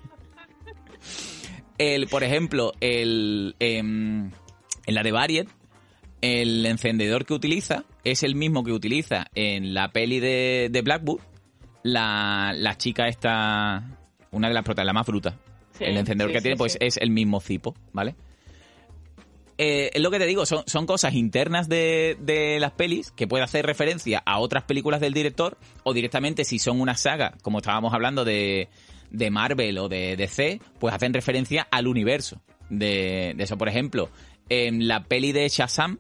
[1.79, 4.33] El, por ejemplo, el, em,
[4.85, 5.49] en la de Variet,
[6.21, 11.21] el encendedor que utiliza es el mismo que utiliza en la peli de, de Blackwood,
[11.85, 13.99] la, la chica esta,
[14.31, 15.07] una de las protas, la más
[15.81, 18.15] el encendedor que tiene, pues es el mismo cipo, ¿vale?
[19.61, 23.27] Eh, es lo que te digo, son, son cosas internas de, de, las pelis que
[23.27, 27.59] puede hacer referencia a otras películas del director o directamente si son una saga, como
[27.59, 28.69] estábamos hablando de,
[29.11, 33.59] de Marvel o de DC, pues hacen referencia al universo de, de, eso.
[33.59, 34.11] Por ejemplo,
[34.49, 35.99] en la peli de Shazam,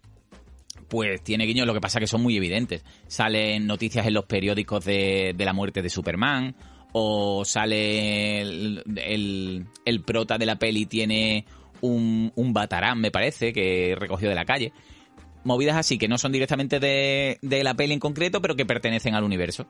[0.86, 2.84] pues tiene guiños, lo que pasa que son muy evidentes.
[3.08, 6.54] Salen noticias en los periódicos de, de la muerte de Superman
[7.00, 11.44] o sale el, el, prota de la peli tiene
[11.80, 14.72] un, un batarán, me parece, que recogió de la calle.
[15.44, 19.14] Movidas así que no son directamente de, de la peli en concreto, pero que pertenecen
[19.14, 19.66] al universo.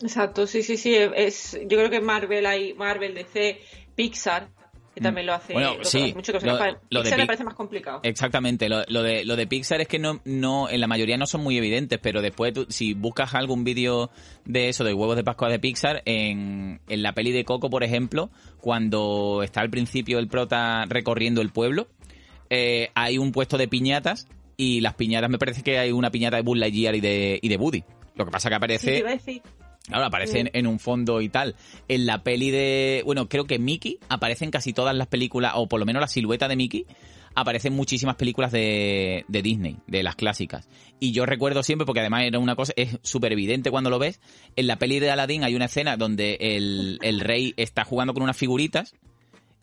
[0.00, 0.94] Exacto, sí, sí, sí.
[0.94, 3.60] Es, yo creo que Marvel hay Marvel, DC,
[3.94, 4.48] Pixar,
[4.94, 7.44] que también lo hace, Bueno, lo sí, mucho que lo- Pixar lo de me parece
[7.44, 8.00] más complicado.
[8.02, 11.26] Exactamente, lo, lo de, lo de Pixar es que no, no, en la mayoría no
[11.26, 14.10] son muy evidentes, pero después tú- si buscas algún vídeo
[14.44, 17.84] de eso, de huevos de Pascua de Pixar, en, en la peli de Coco, por
[17.84, 18.30] ejemplo,
[18.60, 21.88] cuando está al principio el prota recorriendo el pueblo,
[22.50, 26.36] eh, hay un puesto de piñatas y las piñatas me parece que hay una piñata
[26.36, 27.82] de Buzz Lightyear y de, y de Woody.
[28.14, 29.02] Lo que pasa que Sí, aparece...
[29.02, 29.42] decir,
[29.88, 31.56] Claro, aparece en, en un fondo y tal.
[31.88, 33.02] En la peli de.
[33.04, 36.06] Bueno, creo que Mickey aparece en casi todas las películas, o por lo menos la
[36.08, 36.86] silueta de Mickey,
[37.34, 40.68] aparece en muchísimas películas de, de Disney, de las clásicas.
[41.00, 44.20] Y yo recuerdo siempre, porque además era una cosa, es súper evidente cuando lo ves.
[44.54, 48.22] En la peli de Aladdin hay una escena donde el, el rey está jugando con
[48.22, 48.94] unas figuritas,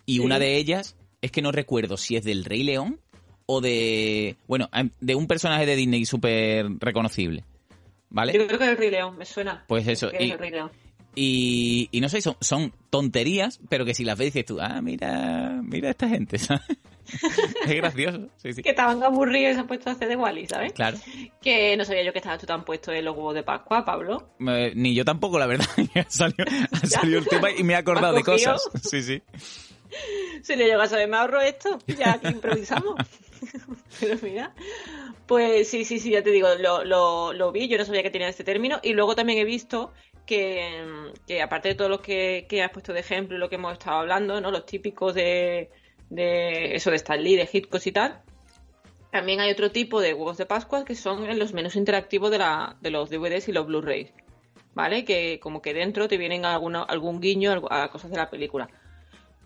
[0.06, 0.20] y Sí.
[0.20, 3.00] una de ellas es que no recuerdo si es del Rey León
[3.46, 4.36] o de.
[4.48, 7.46] Bueno, de un personaje de Disney súper reconocible.
[8.10, 8.34] ¿Vale?
[8.34, 9.64] yo creo que es el Rey León, me suena.
[9.68, 10.34] Pues eso, Que es y-
[11.16, 14.80] y, y no sé, son, son tonterías, pero que si las ves dices tú, ah,
[14.82, 16.62] mira, mira esta gente, ¿sabes?
[17.66, 18.62] es gracioso, sí, sí.
[18.62, 20.72] Que estaban aburridos y se han puesto a hacer de Wally, ¿sabes?
[20.74, 20.98] Claro.
[21.42, 24.30] Que no sabía yo que estabas tú tan puesto en los huevos de Pascua, Pablo.
[24.48, 25.66] Eh, ni yo tampoco, la verdad.
[25.96, 28.62] ha, salido, ha salido el tema y me he acordado ¿Me de cosas.
[28.84, 29.22] Sí, sí.
[30.44, 32.96] Si le llega a saber, me ahorro esto, ya aquí improvisamos.
[34.00, 34.54] Pero mira,
[35.28, 38.12] pues sí, sí, sí, ya te digo, lo, lo, lo vi, yo no sabía que
[38.12, 39.92] tenía este término y luego también he visto
[40.26, 43.74] que, que aparte de todo lo que, que has puesto de ejemplo lo que hemos
[43.74, 44.52] estado hablando, ¿no?
[44.52, 45.70] Los típicos de,
[46.10, 48.22] de eso de Stan Lee, de Hitchcock y tal,
[49.12, 52.78] también hay otro tipo de huevos de Pascua que son los menús interactivos de, la,
[52.82, 54.14] de los DVDs y los Blu-rays,
[54.76, 55.04] ¿vale?
[55.04, 58.70] Que como que dentro te vienen alguna, algún guiño a cosas de la película.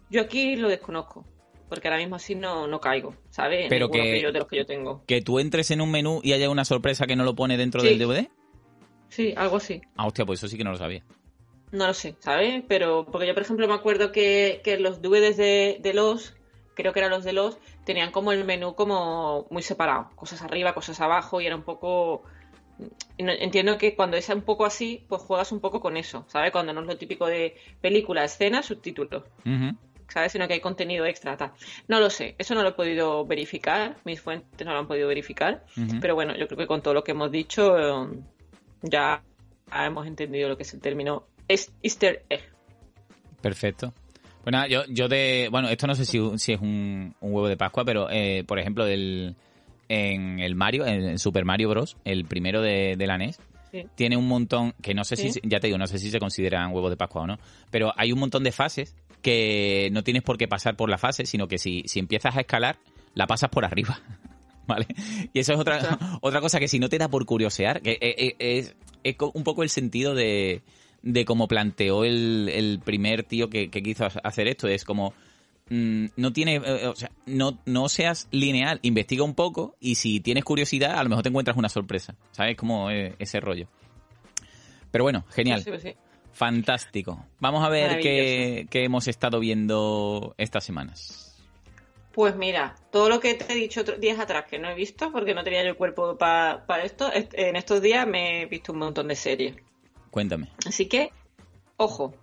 [0.10, 1.26] Yo aquí lo desconozco,
[1.70, 3.68] porque ahora mismo así no, no caigo, ¿sabes?
[3.70, 5.03] Pero que- yo, de los que yo tengo.
[5.07, 7.82] Que tú entres en un menú y haya una sorpresa que no lo pone dentro
[7.82, 7.88] Sí.
[7.89, 8.30] del DVD.
[9.09, 9.82] Sí, algo así.
[9.95, 11.03] Ah, hostia, pues eso sí que no lo sabía.
[11.72, 12.64] No lo sé, ¿sabes?
[12.68, 16.36] Pero porque yo, por ejemplo, me acuerdo que, que los DVDs de, de los,
[16.76, 20.09] creo que eran los de los, tenían como el menú como muy separado.
[20.16, 22.24] Cosas arriba, cosas abajo, y era un poco...
[23.18, 26.51] Entiendo que cuando es un poco así, pues juegas un poco con eso, ¿sabes?
[26.51, 29.24] Cuando no es lo típico de película, escena, subtítulos.
[30.14, 30.32] ¿Sabes?
[30.32, 31.36] Sino que hay contenido extra.
[31.36, 31.51] Tal.
[31.88, 35.07] No lo sé, eso no lo he podido verificar, mis fuentes no lo han podido
[35.07, 35.66] verificar,
[35.99, 38.07] pero bueno, yo creo que con todo lo que hemos dicho eh,
[38.84, 39.22] ya
[39.74, 42.41] hemos entendido lo que es el término Easter egg.
[43.41, 43.93] Perfecto.
[44.43, 45.47] Pues nada, yo, yo de.
[45.49, 48.59] Bueno, esto no sé si, si es un, un huevo de Pascua, pero eh, por
[48.59, 49.36] ejemplo, en
[49.89, 53.39] el Mario, en Super Mario Bros., el primero de, de la NES,
[53.72, 53.88] Sí.
[53.95, 56.72] tiene un montón, que no sé si, ya te digo, no sé si se consideran
[56.72, 57.39] huevos de Pascua o no,
[57.72, 61.26] pero hay un montón de fases que no tienes por qué pasar por la fase,
[61.26, 62.78] sino que si, si empiezas a escalar,
[63.15, 63.99] la pasas por arriba.
[64.67, 64.86] ¿Vale?
[65.34, 68.15] Y eso es otra, otra cosa que si no te da por curiosear, que eh,
[68.17, 70.61] eh, es, es un poco el sentido de,
[71.01, 74.67] de cómo planteó el, el primer tío que, que quiso hacer esto.
[74.67, 75.13] Es como,
[75.69, 80.19] mm, no tiene, eh, o sea, no, no seas lineal, investiga un poco y si
[80.19, 82.15] tienes curiosidad, a lo mejor te encuentras una sorpresa.
[82.32, 82.55] ¿Sabes?
[82.55, 83.67] Como eh, ese rollo.
[84.91, 85.63] Pero bueno, genial.
[85.63, 85.95] Sí, sí, sí.
[86.34, 87.26] Fantástico.
[87.40, 91.30] Vamos a ver qué, hemos estado viendo estas semanas.
[92.12, 95.34] Pues mira, todo lo que te he dicho días atrás que no he visto porque
[95.34, 98.72] no tenía yo el cuerpo pa- para esto, est- en estos días me he visto
[98.72, 99.56] un montón de series.
[100.12, 100.50] Cuéntame.
[100.68, 101.10] Así que,
[101.78, 102.14] ojo,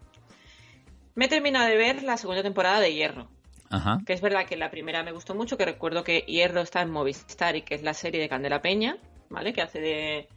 [1.16, 3.28] me he terminado de ver la segunda temporada de Hierro.
[3.68, 3.98] Ajá.
[4.06, 6.90] Que es verdad que la primera me gustó mucho, que recuerdo que Hierro está en
[6.90, 8.96] Movistar y que es la serie de Candela Peña,
[9.28, 9.52] ¿vale?
[9.52, 10.28] Que hace de,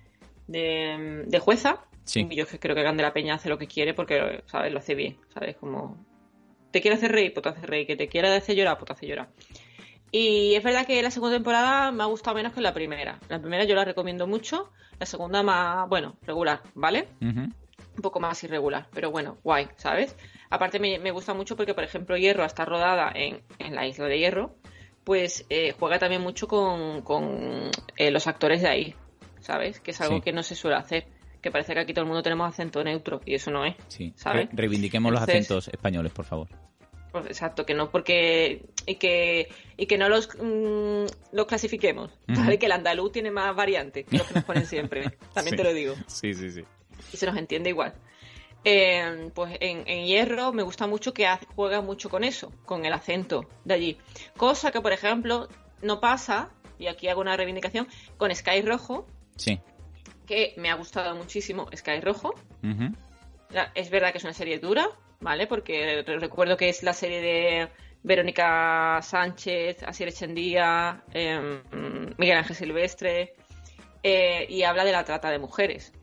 [0.47, 1.85] de, de jueza.
[2.05, 2.27] Sí.
[2.29, 4.71] Y yo que creo que Candela Peña hace lo que quiere porque, ¿sabes?
[4.73, 5.55] Lo hace bien, ¿sabes?
[5.57, 6.05] Como...
[6.71, 7.85] Te quiere hacer reír, pues te hace reír.
[7.87, 9.29] Que te quiere hacer llorar, pues te hace llorar.
[10.11, 13.19] Y es verdad que la segunda temporada me ha gustado menos que la primera.
[13.29, 17.07] La primera yo la recomiendo mucho, la segunda más, bueno, regular, ¿vale?
[17.21, 20.15] Un poco más irregular, pero bueno, guay, ¿sabes?
[20.51, 24.05] Aparte me, me gusta mucho porque, por ejemplo, Hierro está rodada en, en la isla
[24.05, 24.55] de Hierro,
[25.03, 28.95] pues eh, juega también mucho con, con, eh, los actores de ahí,
[29.39, 29.79] ¿sabes?
[29.79, 30.21] Que es algo Sí.
[30.21, 31.07] que no se suele hacer,
[31.43, 34.13] que parece que aquí todo el mundo tenemos acento neutro y eso no es, Sí.
[34.15, 34.47] ¿sabes?
[34.47, 36.47] Re- reivindiquemos los acentos españoles, por favor.
[37.11, 42.41] Pues exacto, que no porque y que y que no los mm, los clasifiquemos, ¿vale?
[42.49, 42.57] Ujú.
[42.59, 45.03] Que el andaluz tiene más variantes que los que nos ponen siempre,
[45.35, 45.57] también Sí.
[45.57, 45.93] te lo digo.
[46.07, 46.63] Sí, sí, sí.
[47.13, 47.93] y se nos entiende igual.
[48.65, 52.85] Eh, pues en, en Hierro me gusta mucho que hace- juega mucho con eso, con
[52.85, 53.97] el acento de allí.
[54.37, 55.49] Cosa que, por ejemplo,
[55.81, 57.87] no pasa, y aquí hago una reivindicación,
[58.17, 59.59] con Sky Rojo, Sí.
[60.25, 62.33] Que me ha gustado muchísimo Sky Rojo.
[63.49, 64.87] La- Es verdad que es una serie dura,
[65.19, 65.47] ¿vale?
[65.47, 67.69] Porque re- recuerdo que es la serie de
[68.03, 71.61] Verónica Sánchez, Asier Echendía, eh,
[72.17, 73.33] Miguel Ángel Silvestre,
[74.03, 75.93] eh, y habla de la trata de mujeres.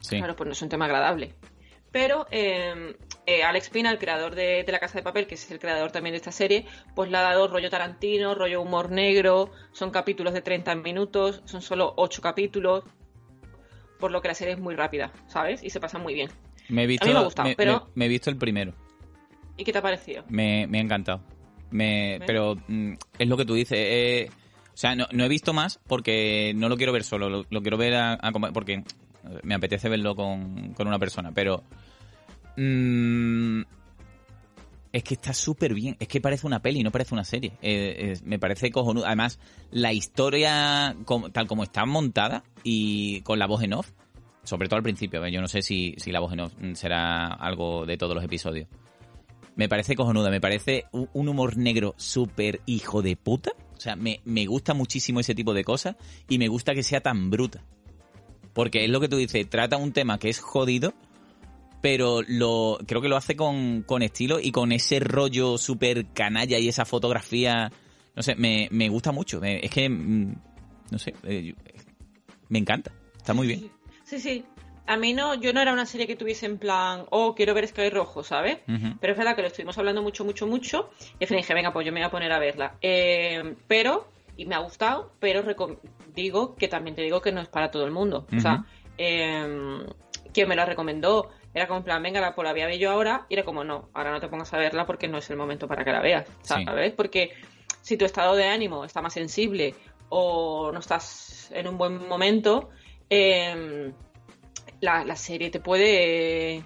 [0.00, 0.18] Sí.
[0.18, 1.34] Claro, pues no es un tema agradable.
[1.92, 2.94] Pero eh,
[3.26, 6.12] eh, Alex Pina, el creador de, La Casa de Papel, que es el creador también
[6.12, 6.64] de esta serie,
[6.94, 11.60] pues le ha dado rollo Tarantino, rollo humor negro, son capítulos de 30 minutos, son
[11.62, 12.84] solo 8 capítulos,
[14.00, 15.62] por lo que la serie es muy rápida, ¿sabes?
[15.62, 16.30] Y se pasa muy bien.
[16.68, 17.88] Me he visto, a mí me ha gustado, pero...
[17.94, 18.74] Me, he visto el primero.
[19.56, 20.24] ¿Y qué te ha parecido?
[20.28, 21.22] Me, ha encantado.
[21.70, 23.78] Me, pero mm, es lo que tú dices.
[23.78, 24.30] Eh,
[24.72, 27.94] o sea, no, he visto más porque no lo quiero ver solo, lo, quiero ver
[27.94, 28.18] a,
[28.54, 28.82] porque
[29.42, 31.62] me apetece verlo con, con una persona, pero
[32.56, 33.62] Mm,
[34.92, 35.96] es que está súper bien.
[36.00, 37.52] Es que parece una peli, no parece una serie.
[37.62, 39.06] Eh, me parece cojonudo.
[39.06, 39.38] Además,
[39.70, 40.96] la historia,
[41.32, 43.90] tal como está montada y con la voz en off,
[44.42, 47.86] sobre todo al principio, yo no sé si, si la voz en off será algo
[47.86, 48.68] de todos los episodios.
[49.54, 53.52] Me parece cojonuda, me parece un humor negro súper hijo de puta.
[53.76, 55.96] O sea, me, me gusta muchísimo ese tipo de cosas
[56.28, 57.64] y me gusta que sea tan bruta.
[58.52, 60.94] Porque es lo que tú dices, trata un tema que es jodido,
[61.80, 66.68] pero lo creo que lo hace con, estilo y con ese rollo súper canalla y
[66.68, 67.70] esa fotografía,
[68.14, 69.42] no sé, me, me gusta mucho.
[69.42, 70.34] es que, mm,
[70.90, 71.54] no sé, eh,
[72.48, 73.70] me encanta, está muy bien.
[74.04, 74.44] Sí, sí.
[74.86, 77.68] A mí no, yo no era una serie que tuviese en plan, oh, quiero ver
[77.68, 78.58] Sky Rojo, ¿sabes?
[78.66, 80.90] Pero es verdad que lo estuvimos hablando mucho, mucho, mucho.
[81.20, 82.74] Y al fin dije, venga, pues yo me voy a poner a verla.
[82.82, 85.44] Eh, pero, y me ha gustado, pero
[86.12, 88.26] digo que también te digo que no es para todo el mundo.
[88.36, 88.64] O sea,
[88.98, 89.78] eh,
[90.32, 92.78] quien me la recomendó era como en plan, venga, la, pues la voy a ver
[92.78, 95.28] yo ahora, y era como, no, ahora no te pongas a verla porque no es
[95.30, 96.92] el momento para que la veas, ¿sabes?
[96.92, 97.32] Porque
[97.82, 99.74] si tu estado de ánimo está más sensible
[100.10, 102.70] o no estás en un buen momento,
[103.08, 103.92] em,
[104.80, 106.62] la, serie te puede...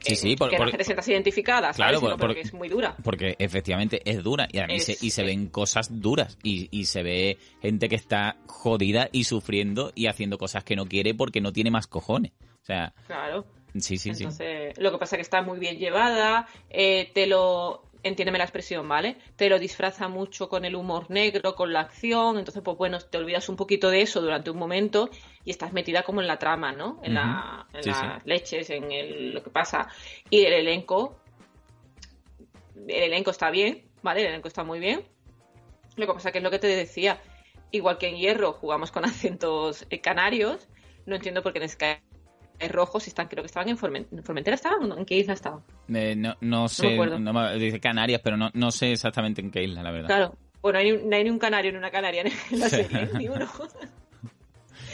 [0.00, 2.00] Sí, sí, porque no te sientas identificada, ¿sabes?
[2.00, 2.96] Claro, porque, es muy dura.
[3.04, 6.86] Porque efectivamente es dura y, a mí se, y se ven cosas duras y, y
[6.86, 11.40] se ve gente que está jodida y sufriendo y haciendo cosas que no quiere porque
[11.40, 12.32] no tiene más cojones.
[12.62, 13.46] O sea, claro.
[13.78, 17.84] Sí, sí, Entonces, Lo que pasa es que está muy bien llevada, eh, te lo,
[18.02, 19.16] entiéndeme la expresión, ¿vale?
[19.36, 23.18] Te lo disfraza mucho con el humor negro, con la acción, entonces, pues bueno, te
[23.18, 25.10] olvidas un poquito de eso durante un momento
[25.44, 27.00] y estás metida como en la trama, ¿no?
[27.02, 29.88] En, la, en las leches, en lo que pasa.
[30.30, 31.16] Y el elenco,
[32.76, 34.20] el elenco está bien, ¿vale?
[34.20, 35.04] El elenco está muy bien.
[35.96, 37.20] Lo que pasa es que es lo que te decía,
[37.70, 40.68] igual que en Hierro jugamos con acentos eh, canarios,
[41.06, 42.11] no entiendo por qué en Sky
[42.70, 44.92] rojos están, creo que estaban en, Formentera, ¿estaban?
[44.96, 45.60] ¿En qué isla estaban?
[45.92, 46.98] Eh, no, no, sé,
[47.58, 50.06] dice Canarias, pero no, no sé exactamente en qué isla, la verdad.
[50.08, 53.50] Claro, bueno, no hay ni un canario ni una canaria en la serie, ni uno.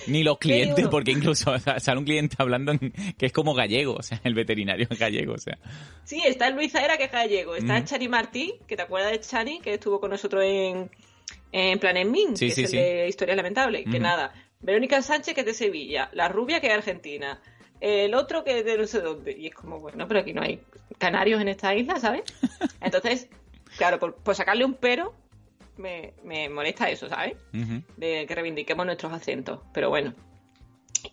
[0.07, 2.73] Ni los clientes, porque incluso sale un cliente hablando
[3.19, 5.59] que es como gallego, o sea, el veterinario es gallego, o sea.
[6.05, 7.55] Sí, está Luis Zaera, que es gallego.
[7.55, 10.91] Está Chani Martí, que te acuerdas de Chani, que estuvo con nosotros en,
[11.53, 13.85] en Plan en Min, que es el de Historia Lamentable.
[13.85, 16.09] Que nada, Verónica Sánchez, que es de Sevilla.
[16.13, 17.41] La rubia, que es argentina
[17.81, 19.33] el otro que de no sé dónde.
[19.33, 20.61] Y es como, bueno, pero aquí no hay
[20.99, 22.23] canarios en esta isla, ¿sabes?
[22.81, 23.29] Entonces,
[23.77, 25.15] claro, por, sacarle un pero,
[25.77, 26.13] me,
[26.49, 27.37] molesta eso, ¿sabes?
[27.97, 29.61] De que reivindiquemos nuestros acentos.
[29.73, 30.15] Pero bueno.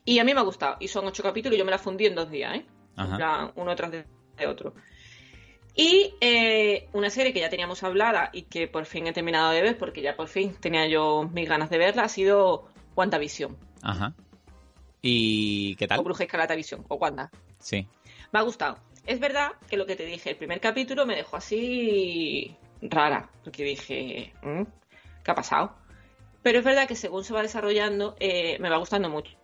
[0.04, 0.78] Y a mí me ha gustado.
[0.80, 2.66] Y son ocho capítulos y yo me la fundí en dos días, ¿eh?
[3.56, 4.06] uno tras de,
[4.48, 4.74] otro.
[5.76, 9.62] Y eh, una serie que ya teníamos hablada y que por fin he terminado de
[9.62, 13.58] ver, porque ya por fin tenía yo mis ganas de verla, ha sido WandaVision.
[13.82, 14.14] Ajá.
[15.08, 16.00] ¿Y qué tal?
[16.00, 17.30] O Bruja Escarlata Visión, o Wanda.
[17.60, 17.88] Sí.
[18.32, 18.80] Me ha gustado.
[19.06, 23.64] Es verdad que lo que te dije, el primer capítulo me dejó así rara, porque
[23.64, 24.64] dije, mm,
[25.24, 25.76] ¿qué ha pasado?
[26.42, 29.38] Pero es verdad que según se va desarrollando, eh, me va gustando mucho.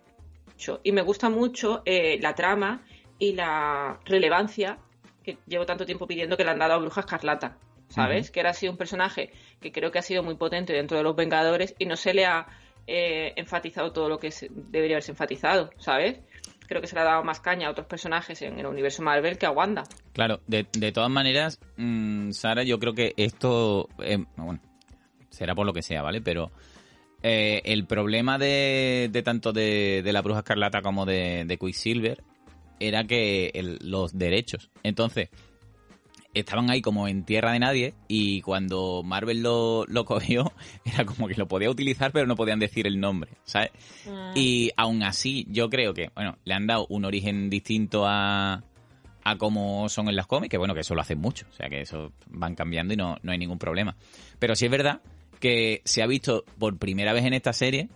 [0.82, 2.84] Y me gusta mucho eh, la trama
[3.20, 4.78] y la relevancia
[5.22, 7.56] que llevo tanto tiempo pidiendo que le han dado a Bruja Escarlata.
[7.86, 8.32] ¿Sabes?
[8.32, 11.14] Que era así un personaje que creo que ha sido muy potente dentro de los
[11.14, 12.48] Vengadores y no se le ha
[12.86, 16.20] eh, enfatizado todo lo que debería haberse enfatizado, ¿sabes?
[16.66, 19.38] Creo que se le ha dado más caña a otros personajes en el universo Marvel
[19.38, 19.84] que a Wanda.
[20.12, 24.24] Claro, de, todas maneras, mm, Sara, yo creo que esto, eh,
[25.30, 26.20] será por lo que sea, ¿vale?
[26.20, 26.50] Pero
[27.22, 32.22] eh, el problema de, tanto de, la Bruja Escarlata como de Quicksilver
[32.82, 34.70] era que los derechos.
[34.82, 35.30] Entonces,
[36.34, 40.52] estaban ahí como en tierra de nadie y cuando Marvel lo, lo cogió
[40.84, 43.70] era como que lo podía utilizar pero no podían decir el nombre, ¿sabes?
[44.08, 44.32] Ah.
[44.34, 48.62] Y aún así yo creo que, bueno, le han dado un origen distinto a,
[49.24, 51.68] a cómo son en las cómics, que bueno, que eso lo hacen mucho, o sea
[51.68, 53.96] que eso van cambiando y no, no hay ningún problema.
[54.38, 55.00] Pero sí es verdad
[55.40, 57.88] que se ha visto por primera vez en esta serie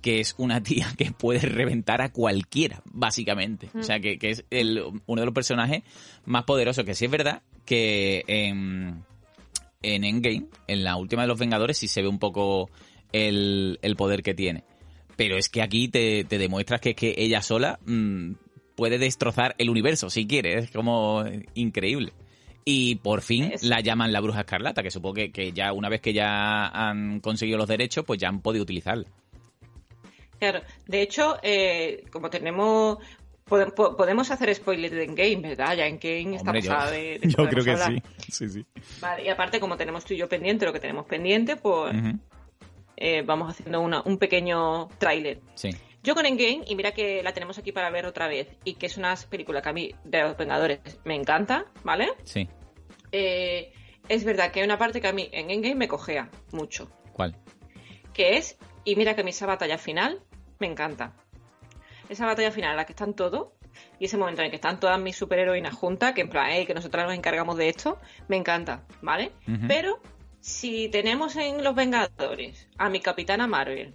[0.00, 3.70] que es una tía que puede reventar a cualquiera, básicamente.
[3.78, 5.82] O sea, que, que es el, uno de los personajes
[6.24, 9.04] más poderosos, que sí es verdad que en,
[9.82, 12.70] en Endgame, en la última de los Vengadores, sí se ve un poco
[13.12, 14.64] el, poder que tiene.
[15.16, 18.32] Pero es que aquí te, te demuestras que, que ella sola mm,
[18.74, 20.58] puede destrozar el universo si quiere.
[20.58, 21.22] Es como
[21.54, 22.12] increíble.
[22.64, 26.12] Y por fin la llaman la bruja escarlata, que supongo que, ya una vez que
[26.12, 29.06] ya han conseguido los derechos, pues ya han podido utilizarla.
[30.40, 32.98] Claro, de hecho, eh, como tenemos
[33.44, 35.76] podemos hacer spoilers de Game, ¿verdad?
[35.76, 38.02] Ya en Game está pasada de, Yo creo que sí.
[38.28, 38.66] sí, sí.
[39.00, 41.94] Vale, y aparte, como tenemos tú y yo pendiente, lo que tenemos pendiente, pues
[42.96, 45.40] eh, vamos haciendo una, un pequeño tráiler.
[45.54, 45.70] Sí.
[46.02, 48.86] Yo con Endgame, y mira que la tenemos aquí para ver otra vez, y que
[48.86, 52.08] es una película que a mí, de los Vengadores, me encanta, ¿vale?
[52.24, 52.48] Sí.
[53.12, 53.72] Eh,
[54.08, 56.88] es verdad que hay una parte que a mí en Endgame me cojea mucho.
[57.12, 57.36] ¿Cuál?
[58.14, 60.22] Que es, y mira que a mí esa batalla final
[60.60, 61.12] me encanta.
[62.08, 63.48] Esa batalla final en la que están todos,
[63.98, 66.66] y ese momento en el que están todas mis superheroínas juntas, que en plan, hey,
[66.66, 67.98] que nosotras nos encargamos de esto,
[68.28, 69.32] me encanta, ¿vale?
[69.66, 70.00] Pero
[70.40, 73.94] si tenemos en Los Vengadores a mi capitana Marvel,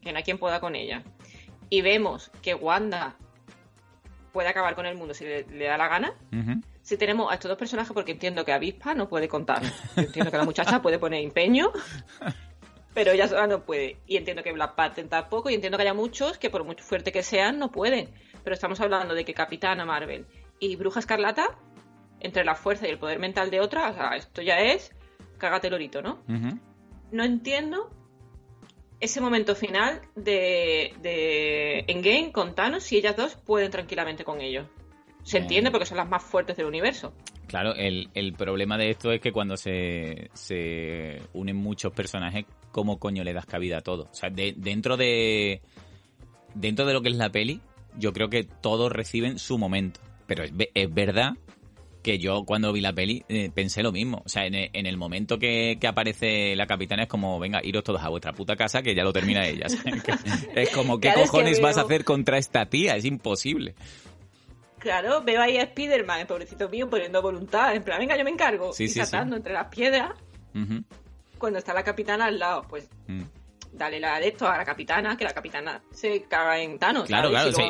[0.00, 1.02] que no hay quien pueda con ella,
[1.70, 3.16] y vemos que Wanda
[4.32, 6.14] puede acabar con el mundo si le, da la gana,
[6.82, 9.62] si tenemos a estos dos personajes, porque entiendo que Avispa no puede contar,
[9.96, 11.70] entiendo que la muchacha puede poner empeño,
[12.94, 13.98] pero ella sola no puede.
[14.06, 17.12] Y entiendo que Black Panther tampoco, y entiendo que haya muchos que por muy fuerte
[17.12, 18.08] que sean, no pueden.
[18.42, 20.26] Pero estamos hablando de que Capitana Marvel
[20.60, 21.58] y Bruja Escarlata,
[22.20, 24.94] entre la fuerza y el poder mental de otra, o sea, esto ya es
[25.38, 26.22] cágate lorito, ¿no?
[27.10, 27.90] No entiendo
[29.00, 34.66] ese momento final de, de Endgame con Thanos si ellas dos pueden tranquilamente con ellos.
[35.22, 37.14] Se entiende porque son las más fuertes del universo.
[37.46, 43.22] Claro, el, problema de esto es que cuando se, se, unen muchos personajes, ¿cómo coño
[43.22, 44.08] le das cabida a todo?
[44.10, 45.62] O sea, dentro de
[46.54, 47.60] dentro de lo que es la peli,
[47.96, 50.00] yo creo que todos reciben su momento.
[50.26, 51.34] Pero es, es verdad
[52.02, 54.22] que yo cuando vi la peli eh, pensé lo mismo.
[54.24, 58.08] O sea, en, el momento que, aparece la capitana es como, venga, iros todos a
[58.08, 59.66] vuestra puta casa que ya lo termina ella.
[60.54, 62.96] es como, ¿qué cojones vas a hacer contra esta tía?
[62.96, 63.76] Es imposible.
[64.80, 67.74] Claro, veo ahí a Spiderman, el pobrecito mío, poniendo voluntad.
[67.74, 68.72] En plan, venga, yo me encargo.
[68.76, 70.10] y saltando entre las piedras.
[71.38, 72.88] Cuando está la capitana al lado, pues...
[73.06, 73.22] Mm
[73.74, 77.06] dale la de esto a la capitana, que la capitana se caga en Thanos.
[77.06, 77.62] Claro, claro, sí.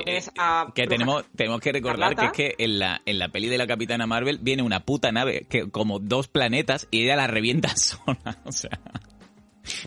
[0.75, 3.67] que tenemos, tenemos que recordar que es que en la, en la peli de la
[3.67, 8.39] capitana Marvel viene una puta nave que como dos planetas y ella la revienta sola.
[8.45, 8.79] O sea,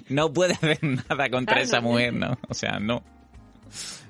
[0.10, 2.38] no puede hacer nada contra esa mujer, ¿no?
[2.50, 3.04] O sea, no.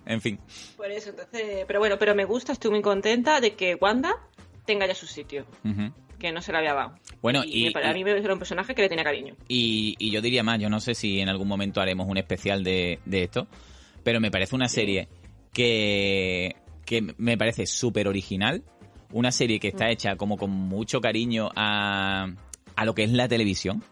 [0.05, 0.39] En fin.
[0.77, 4.15] Por eso, entonces, pero bueno, pero me gusta, estoy muy contenta de que Wanda
[4.65, 5.45] tenga ya su sitio.
[6.19, 6.95] Que no se le había dado.
[7.21, 9.35] Bueno, y, para mí era un personaje que le tenía cariño.
[9.47, 12.99] Y, yo diría más, yo no sé si en algún momento haremos un especial de,
[13.11, 13.47] esto,
[14.03, 15.07] pero me parece una serie
[15.53, 16.55] que,
[16.85, 18.63] que me parece súper original,
[19.11, 19.89] una serie que está mm.
[19.89, 22.27] hecha como con mucho cariño a,
[22.75, 23.83] a lo que es la televisión,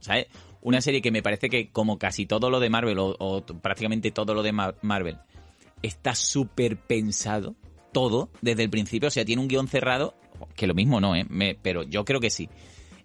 [0.00, 0.26] ¿sabes?
[0.62, 4.34] Una serie que me parece que como casi todo lo de Marvel o, prácticamente todo
[4.34, 5.18] lo de Marvel
[5.82, 7.54] está súper pensado,
[7.92, 10.16] todo, desde el principio, o sea, tiene un guion cerrado
[10.54, 11.26] que lo mismo no, ¿eh?
[11.62, 12.48] pero yo creo que sí.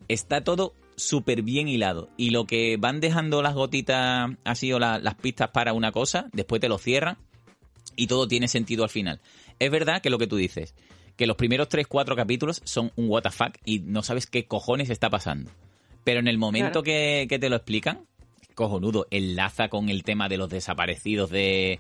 [0.08, 2.10] Está todo súper bien hilado.
[2.18, 6.62] Y lo que van dejando las gotitas así o las pistas para una cosa, después
[6.62, 7.18] te lo cierran
[7.96, 9.20] y todo tiene sentido al final.
[9.60, 10.76] Es verdad que lo que tú dices,
[11.16, 15.52] que los primeros 3-4 capítulos son un WTF y no sabes qué cojones está pasando.
[16.04, 18.08] Pero en el momento que, te lo explican,
[18.56, 21.80] cojonudo, enlaza con el tema de los desaparecidos de,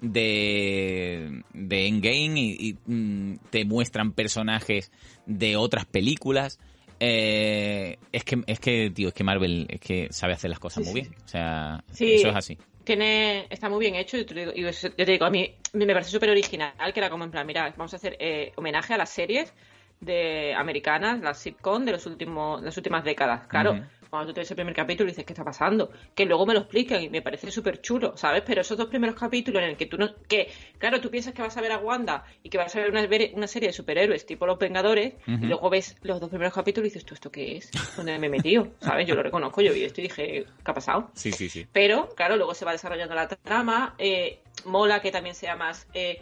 [0.00, 4.90] de, de Endgame y, mm, te muestran personajes
[5.26, 6.58] de otras películas.
[6.98, 10.84] Eh, es que, es que, tío, es que Marvel es que sabe hacer las cosas
[10.84, 11.14] muy bien.
[11.24, 12.58] O sea, eso es así.
[12.84, 16.10] Tiene, está muy bien hecho y, te digo, yo te digo, a mí me parece
[16.10, 19.10] súper original que era como en plan, mira, vamos a hacer eh, homenaje a las
[19.10, 19.52] series
[20.00, 23.46] de americanas, las sitcom de los últimos, las últimas décadas.
[23.46, 23.78] Claro,
[24.10, 25.90] cuando tú tienes el primer capítulo y dices, ¿qué está pasando?
[26.14, 28.42] Que luego me lo explican y me parece súper chulo, ¿sabes?
[28.44, 30.14] Pero esos dos primeros capítulos en el que tú no...
[30.28, 32.90] que, claro, tú piensas que vas a ver a Wanda y que vas a ver
[32.90, 36.86] una, una serie de superhéroes tipo Los Vengadores y luego ves los dos primeros capítulos
[36.86, 37.70] y dices, ¿tú esto qué es?
[37.96, 38.68] ¿Dónde me he metido?
[38.80, 39.06] ¿Sabes?
[39.06, 41.10] Yo lo reconozco, yo vi esto y dije, ¿qué ha pasado?
[41.14, 41.66] Sí, sí, sí.
[41.72, 45.86] Pero, claro, luego se va desarrollando la trama, eh, mola que también sea más...
[45.94, 46.20] Eh,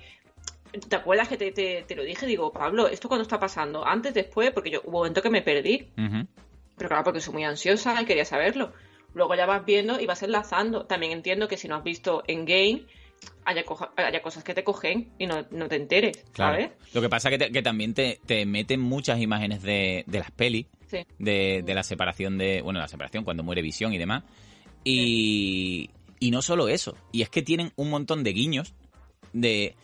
[0.89, 1.51] ¿Te acuerdas que te,
[1.83, 2.27] te, lo dije?
[2.27, 3.87] Digo, Pablo, ¿esto cuándo está pasando?
[3.87, 4.51] ¿Antes, después?
[4.51, 5.89] Porque yo hubo un momento que me perdí.
[6.79, 8.73] Pero claro, porque soy muy ansiosa y quería saberlo.
[9.15, 10.87] Luego ya vas viendo y vas enlazando.
[10.87, 12.87] También entiendo que si no has visto en game
[13.45, 13.65] haya,
[13.97, 16.71] haya cosas que te cogen y no, te enteres, ¿sabes?
[16.93, 20.67] Lo que pasa es que, también te, meten muchas imágenes de, las pelis,
[21.19, 24.25] de, la separación de, bueno, la separación cuando muere Visión y demás.
[24.85, 28.75] Y, y no solo eso, y es que tienen un montón de guiños
[29.33, 29.75] de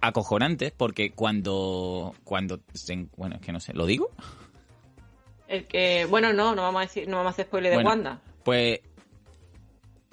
[0.00, 2.60] acojonantes porque cuando cuando
[3.16, 4.10] bueno es que no sé lo digo
[5.48, 8.20] el que, bueno, no, no vamos a decir, no vamos a hacer spoiler de Wanda.
[8.44, 8.80] Pues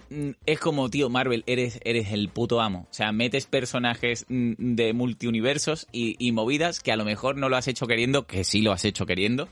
[0.09, 2.87] mm, es como, tío, Marvel, eres, eres el puto amo.
[2.89, 7.49] O sea, metes personajes mm, de multiuniversos y, y movidas que a lo mejor no
[7.49, 9.47] lo has hecho queriendo, que sí lo has hecho queriendo,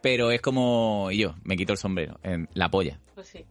[0.00, 2.98] pero es como yo, me quito el sombrero, en la polla.
[3.14, 3.44] Pues sí.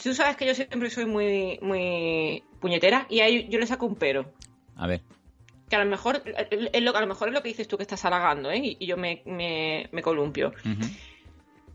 [0.00, 3.96] Tú sabes que yo siempre soy muy, muy puñetera y ahí yo le saco un
[3.96, 4.32] pero.
[4.76, 5.00] A ver.
[5.68, 7.82] Que a lo mejor es lo, a lo mejor es lo que dices tú que
[7.82, 8.58] estás halagando, ¿eh?
[8.58, 10.52] Y, y yo me, me, me columpio.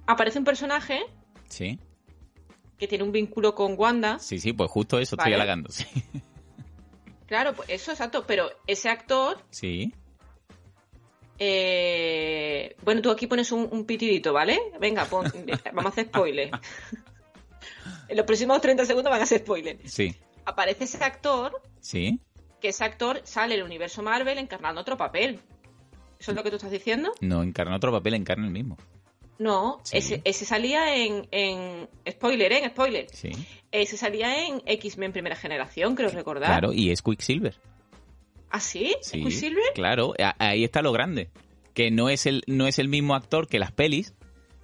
[0.08, 1.02] Aparece un personaje
[1.48, 1.78] Sí,
[2.80, 4.18] que tiene un vínculo con Wanda.
[4.20, 5.70] sí, sí, pues justo eso estoy halagando.
[5.72, 5.86] Sí.
[7.28, 9.94] Claro, pues eso exacto, pero ese actor, sí.
[11.40, 14.60] eh, bueno, tú aquí pones un, un pitidito, ¿vale?
[14.80, 15.32] Venga, pon-
[15.74, 16.52] vamos a hacer spoiler.
[18.08, 19.78] en los próximos 30 segundos van a ser spoiler.
[19.86, 20.16] Sí,
[20.46, 22.20] Aparece ese actor, sí.
[22.64, 25.42] Que ese actor sale el universo Marvel encarnando otro papel.
[26.18, 27.12] ¿Eso es lo que tú estás diciendo?
[27.20, 28.78] No encarna otro papel, encarna el mismo.
[29.38, 29.98] No, Sí.
[29.98, 31.90] ese, ese salía en, en...
[32.10, 32.64] Spoiler, ¿eh?
[32.64, 33.08] En spoiler.
[33.12, 33.32] Sí.
[33.74, 36.48] Ese salía en X-Men Primera Generación, creo recordar.
[36.50, 37.56] Claro, y es Quicksilver.
[38.50, 38.96] ¿Ah, sí?
[39.02, 39.74] ¿Es Sí, Quicksilver?
[39.76, 41.30] claro, ahí está lo grande.
[41.74, 44.14] Que no es el, no es el mismo actor que las pelis,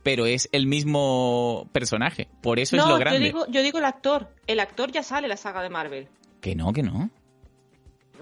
[0.03, 2.29] pero es el mismo personaje.
[2.41, 3.19] Por eso es lo grande.
[3.19, 4.29] yo digo, yo digo el actor.
[4.47, 6.07] El actor ya sale en la saga de Marvel.
[6.39, 7.09] Que no, que no.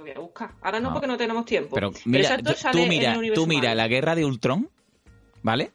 [0.08, 0.52] Voy a buscar.
[0.62, 0.94] Ahora no, No.
[0.94, 1.76] porque no tenemos tiempo.
[1.76, 3.78] Pero mira, tú, sale tú en mira, el universo tú mira Marvel.
[3.78, 4.70] la guerra de Ultron,
[5.44, 5.72] ¿vale?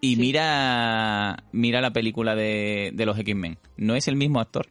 [0.00, 0.20] Y Sí.
[0.20, 3.58] mira, mira la película de, de los X-Men.
[3.76, 4.66] No es el mismo actor,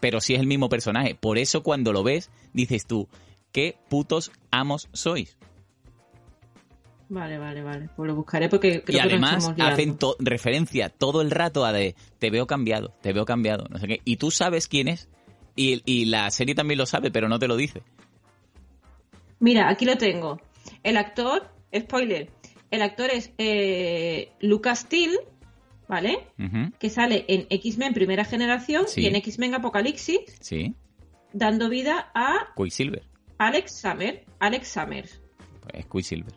[0.00, 1.14] pero sí es el mismo personaje.
[1.14, 3.08] Por eso cuando lo ves, dices tú,
[3.52, 5.36] ¿qué putos amos sois?
[7.08, 7.88] Vale, vale, vale.
[7.94, 11.64] Pues lo buscaré porque creo y que nos además hacen to- referencia todo el rato
[11.66, 14.00] a de te veo cambiado, te veo cambiado, no sé qué.
[14.04, 15.08] Y tú sabes quién es.
[15.54, 17.82] Y, y la serie también lo sabe, pero no te lo dice.
[19.42, 20.40] Mira, aquí lo tengo.
[20.82, 22.30] El actor, spoiler,
[22.70, 25.18] el actor es eh, Lucas Steele,
[25.88, 26.28] ¿vale?
[26.78, 29.02] Que sale en X-Men Primera Generación Sí.
[29.02, 30.74] y en X-Men Apocalipsis, Sí,
[31.32, 33.02] dando vida a Quicksilver.
[33.38, 34.24] Alex Summer.
[34.38, 35.20] Alex Summers.
[35.60, 36.32] Pues es Quicksilver.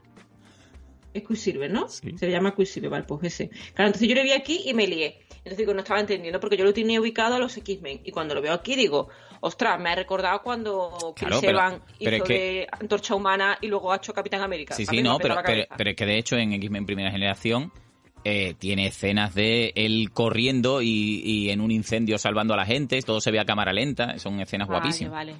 [1.13, 1.87] Es Quicksilver, ¿no?
[1.87, 2.17] Sí.
[2.17, 3.49] Se llama Quicksilver, vale, pues ese.
[3.73, 5.19] Claro, entonces yo lo vi aquí y me lié.
[5.29, 8.01] Entonces digo, no estaba entendiendo porque yo lo tenía ubicado a los X-Men.
[8.03, 9.09] Y cuando lo veo aquí digo,
[9.45, 13.15] ostras, me ha recordado cuando Chris Claro, pero- Evans pero hizo es que- de Antorcha
[13.15, 14.73] Humana y luego ha hecho Capitán América.
[14.75, 15.35] Sí, sí, no, pero,
[15.77, 17.71] pero, es que de hecho en X-Men Primera Generación
[18.23, 22.99] eh, tiene escenas de él corriendo y, y en un incendio salvando a la gente,
[23.03, 25.13] todo se ve a cámara lenta, son escenas Vale, guapísimas.
[25.13, 25.35] Vale,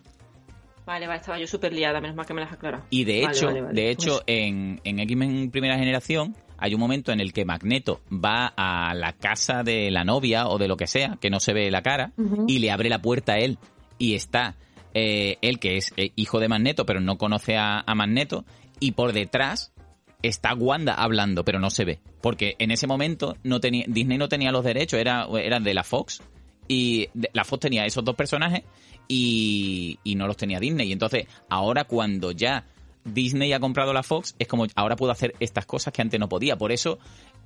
[0.85, 2.83] vale, vale, estaba yo súper liada, menos mal que me las aclarado.
[2.91, 7.11] Y de Vale, hecho, vale, de hecho en, en X-Men Primera Generación hay un momento
[7.11, 10.85] en el que Magneto va a la casa de la novia o de lo que
[10.87, 12.11] sea, que no se ve la cara,
[12.47, 13.57] y le abre la puerta a él
[13.97, 14.55] y está
[14.93, 18.45] eh, él que es eh, hijo de Magneto, pero no conoce a, Magneto,
[18.79, 19.73] y por detrás
[20.21, 21.99] está Wanda hablando, pero no se ve.
[22.21, 26.21] Porque en ese momento no tenía, Disney no tenía los derechos, era, de la Fox.
[26.67, 28.63] Y la Fox tenía esos dos personajes
[29.07, 30.89] y, y no los tenía Disney.
[30.89, 32.65] Y entonces, ahora cuando ya
[33.05, 36.27] Disney ha comprado la Fox, es como ahora puedo hacer estas cosas que antes no
[36.27, 36.57] podía.
[36.57, 36.97] Por eso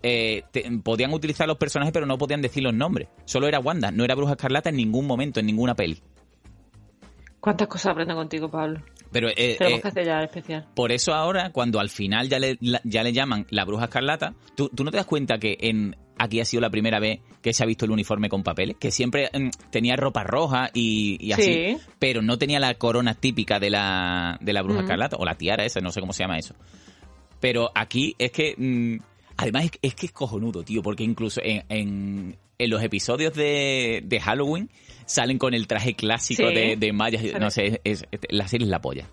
[0.01, 0.43] eh,
[0.83, 3.09] podían utilizar los personajes, pero no podían decir los nombres.
[3.25, 6.01] Solo era Wanda, no era Bruja Escarlata en ningún momento, en ninguna peli.
[7.39, 8.81] ¿Cuántas cosas aprendo contigo, Pablo?
[9.11, 10.67] Pero eh, Tenemos eh, que hacer ya el especial.
[10.75, 14.69] por eso ahora, cuando al final ya le, ya le llaman la bruja escarlata, ¿tú,
[14.69, 17.63] tú no te das cuenta que en aquí ha sido la primera vez que se
[17.63, 18.75] ha visto el uniforme con papeles?
[18.79, 21.77] Que siempre mm, tenía ropa roja y, y así, Sí.
[21.97, 24.83] pero no tenía la corona típica de la, de la bruja Mm.
[24.83, 26.53] escarlata, o la tiara esa, no sé cómo se llama eso.
[27.39, 28.53] Pero aquí es que...
[28.57, 28.97] mm,
[29.37, 34.01] además es, es que es cojonudo, tío, porque incluso en, en, en los episodios de,
[34.05, 34.69] de Halloween
[35.09, 36.53] salen con el traje clásico Sí.
[36.53, 37.23] de, de mayas.
[37.39, 39.05] No sé, es, es- la serie es la polla.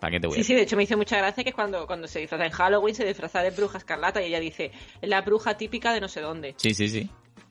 [0.00, 0.54] ¿Para qué te voy a Sí, decir?
[0.54, 2.94] sí, de hecho me hizo mucha gracia que es cuando, cuando se disfraza en Halloween,
[2.94, 4.70] se disfraza de bruja escarlata y ella dice,
[5.02, 7.10] la bruja típica de no sé dónde, Sí, sí, sí.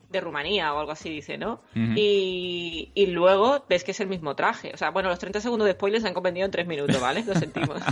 [0.09, 1.61] de Rumanía o algo así, dice, ¿no?
[1.75, 4.71] Y, y luego ves que es el mismo traje.
[4.73, 7.23] O sea, bueno, los 30 segundos de spoilers se han convenido en 3 minutos, ¿vale?
[7.25, 7.79] Lo sentimos.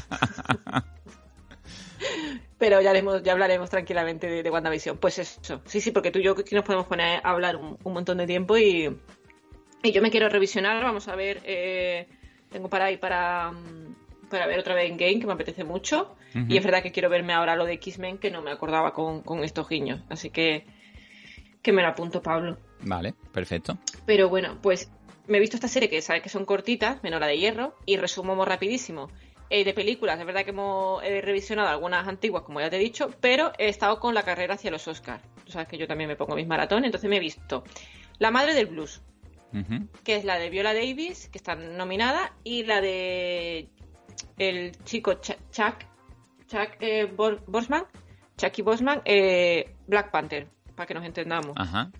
[2.58, 4.97] Pero ya, haremos- ya hablaremos tranquilamente de, de WandaVision.
[4.97, 7.78] Pues eso, sí, sí, porque tú y yo aquí nos podemos poner a hablar un,
[7.84, 8.95] un montón de tiempo y,
[9.84, 10.84] y yo me quiero revisionar.
[10.84, 12.08] Vamos a ver, eh,
[12.52, 13.96] tengo para ahí para, mm,
[14.30, 16.16] para ver otra vez en Game, que me apetece mucho.
[16.48, 19.22] Y es verdad que quiero verme ahora lo de X-Men, que no me acordaba con,
[19.22, 20.02] con estos guiños.
[20.08, 20.64] Así que,
[21.62, 22.58] que me lo apunto, Pablo.
[22.84, 23.78] Vale, perfecto.
[24.06, 24.90] Pero bueno, pues
[25.28, 27.98] me he visto esta serie que sabes que son cortitas, menos la de hierro, y
[27.98, 29.10] resumo muy rapidísimo.
[29.50, 32.80] Eh, de películas, es verdad que hemos he revisionado algunas antiguas, como ya te he
[32.80, 35.22] dicho, pero he estado con la carrera hacia los Oscars.
[35.46, 37.66] Tú sabes que yo también me pongo mis maratones, entonces me he visto
[38.18, 39.02] La Madre del Blues,
[40.04, 43.70] Que es la de Viola Davis, que está nominada, y la de
[44.38, 45.76] el chico Ch- Chuck,
[46.47, 47.06] Chuck eh,
[47.47, 47.84] Boseman,
[48.38, 51.54] Chucky Bosman, eh, Black Panther, para que nos entendamos.
[51.58, 51.91] Ajá.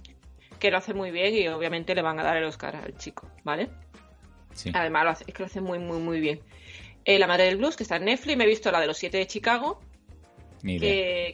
[0.60, 3.28] que lo hace muy bien y obviamente le van a dar el Oscar al chico,
[3.44, 3.70] ¿vale?
[4.54, 4.72] Sí.
[4.74, 6.40] Además, lo hace, es que lo hace muy, muy, muy bien.
[7.04, 8.96] Eh, la Madre del Blues, que está en Netflix, me he visto la de los
[8.98, 9.80] siete de Chicago,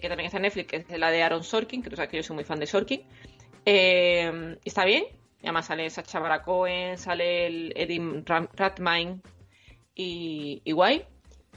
[0.02, 2.18] que también está en Netflix, que es la de Aaron Sorkin, que tú sabes que
[2.18, 3.02] yo soy muy fan de Sorkin.
[3.66, 5.04] Eh, está bien,
[5.42, 9.22] y además sale Sacha Baron Cohen, sale el Eddie Ram- Redmayne
[9.96, 11.06] y, y guay.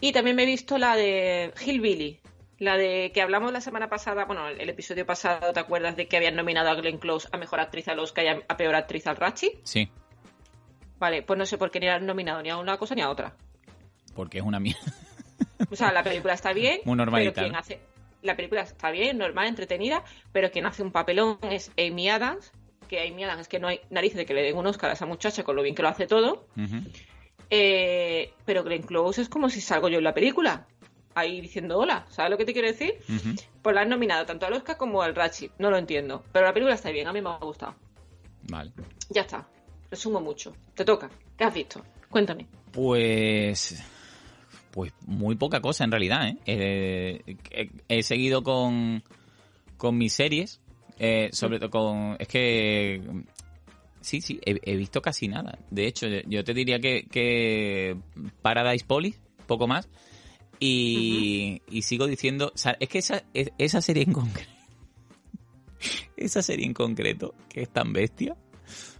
[0.00, 2.20] Y también me he visto la de Hillbilly,
[2.58, 6.08] la de que hablamos la semana pasada, bueno, el, el episodio pasado, ¿te acuerdas de
[6.08, 8.74] que habían nominado a Glenn Close a Mejor Actriz al Oscar y a, a Peor
[8.74, 9.60] Actriz al Rachi?
[9.64, 9.90] Sí,
[10.98, 13.08] Vale, pues no sé por qué ni han nominado ni a una cosa ni a
[13.08, 13.34] otra.
[14.14, 14.80] porque es una mierda.
[15.70, 17.78] O sea, la película está bien, Muy normalita, pero quien
[18.22, 22.52] la película está bien, normal, entretenida, pero quien hace un papelón es Amy Adams,
[22.90, 24.94] que Amy Adams es que no hay narices de que le den un Oscar a
[24.94, 26.48] esa muchacha con lo bien que lo hace todo,
[27.48, 30.66] eh, pero Glenn Close es como si salgo yo en la película,
[31.14, 32.94] ahí diciendo hola, ¿sabes lo que te quiero decir?
[33.62, 36.52] Pues la han nominado tanto al Oscar como al Ratchet, no lo entiendo, pero la
[36.52, 37.76] película está bien, a mí me ha gustado.
[38.50, 38.72] Vale.
[39.08, 39.48] Ya está,
[39.88, 41.84] resumo mucho, te toca, ¿qué has visto?
[42.08, 42.48] Cuéntame.
[42.72, 43.80] Pues.
[44.72, 46.38] Pues muy poca cosa en realidad, ¿eh?
[46.46, 49.04] Eh, he, he seguido con,
[49.76, 50.60] con mis series,
[51.00, 52.16] eh, sobre todo con...
[52.20, 53.02] Es que...
[54.00, 55.58] Sí, sí, he, he visto casi nada.
[55.70, 57.96] De hecho, yo te diría que, que
[58.42, 59.88] Paradise Police, poco más.
[60.60, 62.52] Y, y sigo diciendo...
[62.54, 64.50] o sea, es que esa, es- esa serie en concreto...
[66.16, 68.36] Esa serie en concreto, que es tan bestia,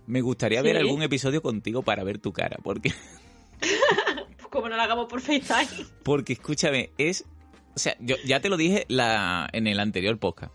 [0.06, 2.92] me gustaría ver algún episodio contigo para ver tu cara, porque...
[4.50, 5.86] Como no la hagamos por FaceTime.
[6.02, 7.24] Porque escúchame, es.
[7.76, 10.52] O sea, yo ya te lo dije la, en el anterior podcast.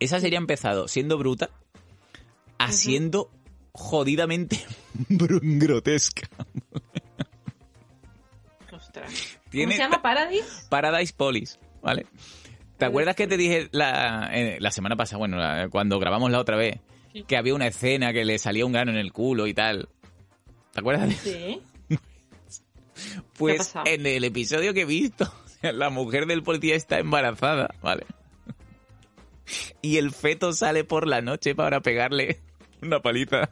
[0.00, 1.50] Esa serie ha empezado siendo bruta
[2.58, 3.30] a siendo
[3.72, 4.58] jodidamente
[5.08, 6.28] grotesca.
[8.72, 9.38] Ostras.
[9.50, 10.66] Tiene- ¿Cómo se llama Paradise?
[10.68, 12.06] Paradise Police, ¿vale?
[12.78, 16.38] ¿Te acuerdas que te dije la, eh, la semana pasada, bueno, la- cuando grabamos la
[16.40, 16.80] otra vez,
[17.12, 17.24] Sí.
[17.24, 19.88] que había una escena que le salía un grano en el culo y tal?
[20.72, 21.62] ¿Te acuerdas de Sí.
[23.38, 25.30] Pues en el episodio que he visto,
[25.62, 28.06] la mujer del policía está embarazada, ¿vale?
[29.82, 32.40] Y el feto sale por la noche para pegarle
[32.82, 33.50] una paliza.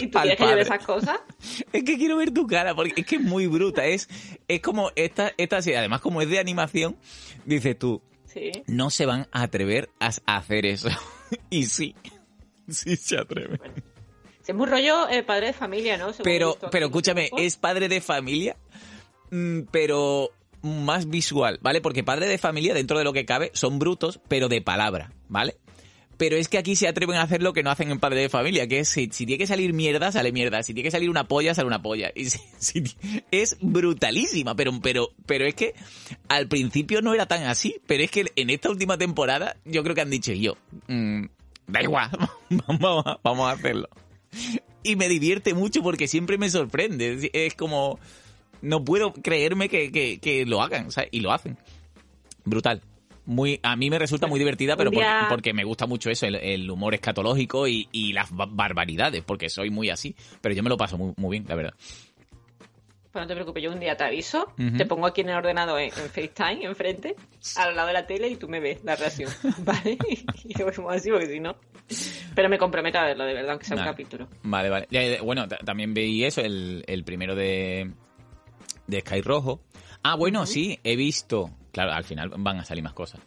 [0.00, 1.20] ¿Y tú quieres que yo esas cosas?
[1.72, 3.86] Es que quiero ver tu cara, porque es que es muy bruta.
[3.86, 4.08] Es,
[4.48, 6.96] es como esta, esta serie, además como es de animación,
[7.44, 8.50] dices tú, Sí.
[8.66, 10.88] no se van a atrever a hacer eso.
[11.50, 11.94] y sí,
[12.68, 13.60] sí se atreven.
[14.46, 16.12] Es muy rollo eh, padre de familia, ¿no?
[16.12, 18.56] Según Pero, pero escúchame, es padre de familia,
[19.30, 20.30] mm, pero
[20.62, 21.80] más visual, ¿vale?
[21.80, 25.56] Porque padre de familia, dentro de lo que cabe, son brutos, pero de palabra, ¿vale?
[26.20, 28.28] Pero es que aquí se atreven a hacer lo que no hacen en padre de
[28.28, 30.62] familia, que es si, tiene que salir mierda, sale mierda.
[30.62, 32.12] Si tiene que salir una polla, sale una polla.
[32.14, 32.26] Y
[33.30, 35.74] es brutalísima, pero, pero, pero es que
[36.28, 37.76] al principio no era tan así.
[37.86, 40.58] Pero es que en esta última temporada yo creo que han dicho yo,
[40.88, 41.24] mm,
[41.68, 42.10] da igual,
[42.68, 43.88] vamos, a- hacerlo.
[44.82, 47.30] Y me divierte mucho porque siempre me sorprende.
[47.32, 47.98] Es como,
[48.62, 51.10] no puedo creerme que, que- que lo hagan, ¿sabes?
[51.12, 51.56] Y lo hacen.
[52.44, 52.80] Brutal.
[53.26, 54.90] Muy, a mí me resulta muy divertida, pero
[55.28, 59.48] porque, me gusta mucho eso, el, el humor escatológico y, y las ba- barbaridades, porque
[59.48, 60.16] soy muy así.
[60.40, 61.74] Pero yo me lo paso muy, muy bien, la verdad.
[63.12, 65.80] Pues no te preocupes, yo un día te aviso, te pongo aquí en el ordenador
[65.80, 67.16] en, en FaceTime, enfrente,
[67.56, 69.28] al lado de la tele y tú me ves la reacción,
[69.64, 69.98] ¿vale?
[70.44, 71.56] Y lo vemos así porque si no...
[72.36, 73.88] Pero me comprometo a verlo, de verdad, aunque sea Vale.
[73.88, 74.28] un capítulo.
[74.44, 74.86] Vale, vale.
[75.24, 77.90] Bueno, ta- también veí eso, el, el primero de,
[78.90, 79.60] de Sky Rojo.
[80.02, 81.50] Ah, bueno, sí, he visto.
[81.72, 83.20] Claro, al final van a salir más cosas.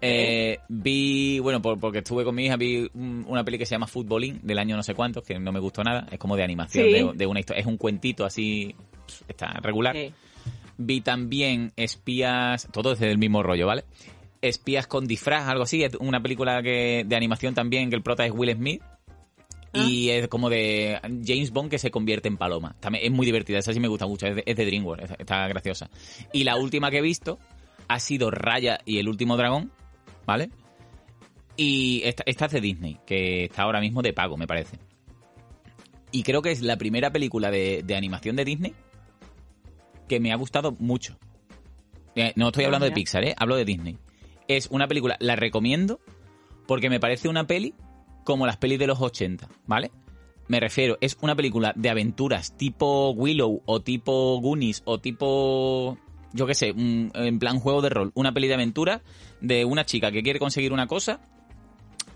[0.00, 3.74] Eh, vi, bueno, por- porque estuve con mi hija, vi un- una peli que se
[3.74, 6.06] llama Footballing del año no sé cuántos, que no me gustó nada.
[6.10, 6.92] Es como de animación, Sí.
[6.92, 7.60] de, de una historia.
[7.60, 8.74] Es un cuentito así,
[9.28, 9.96] está regular.
[10.76, 13.84] Vi también Espías, todo desde el mismo rollo, ¿vale?
[14.42, 18.26] Espías con disfraz, algo así, es una película que, de animación también, que el prota
[18.26, 18.82] es Will Smith.
[19.74, 22.76] Y es como de James Bond que se convierte en paloma.
[22.80, 25.16] También es muy divertida, esa sí me gusta mucho, es de, es de DreamWorks, es-
[25.18, 25.90] está graciosa.
[26.32, 27.38] Y la última que he visto
[27.88, 29.70] ha sido Raya y el último dragón,
[30.26, 30.50] ¿vale?
[31.56, 34.78] Y esta, esta es de Disney, que está ahora mismo de pago, me parece.
[36.12, 38.74] Y creo que es la primera película de, de animación de Disney
[40.08, 41.16] que me ha gustado mucho.
[42.14, 42.92] Eh, No estoy hablando de.
[42.92, 43.34] Pixar, ¿eh?
[43.36, 43.98] Hablo de Disney.
[44.46, 45.98] Es una película, la recomiendo
[46.66, 47.74] porque me parece una peli
[48.24, 49.90] como las pelis de los 80, ¿vale?
[50.48, 55.96] Me refiero, es una película de aventuras tipo Willow o tipo Goonies o tipo,
[56.32, 58.12] yo qué sé, un- en plan juego de rol.
[58.14, 59.02] Una peli de aventura
[59.40, 61.20] de una chica que quiere conseguir una cosa.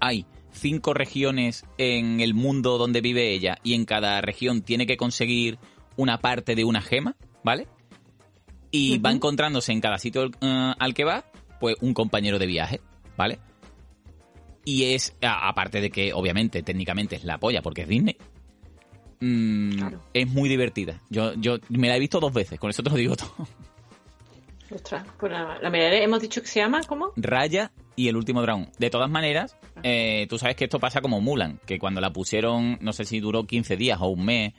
[0.00, 4.96] Hay cinco regiones en el mundo donde vive ella y en cada región tiene que
[4.96, 5.58] conseguir
[5.96, 7.66] una parte de una gema, ¿vale?
[8.70, 11.24] Y va encontrándose en cada sitio eh, al que va,
[11.60, 12.80] pues un compañero de viaje,
[13.16, 13.38] ¿vale?
[14.64, 18.16] Y es, aparte de que obviamente técnicamente es la polla porque es Disney,
[19.20, 21.00] mm, es muy divertida.
[21.08, 23.48] Yo, yo me la he visto dos veces, con eso te lo digo todo.
[24.70, 26.02] Ostras, pues la, la miraré.
[26.02, 27.12] Hemos dicho que se llama, ¿cómo?
[27.16, 28.70] Raya y el último dragón.
[28.78, 32.78] De todas maneras, eh, tú sabes que esto pasa como Mulan, que cuando la pusieron,
[32.80, 34.52] no sé si duró 15 días o un mes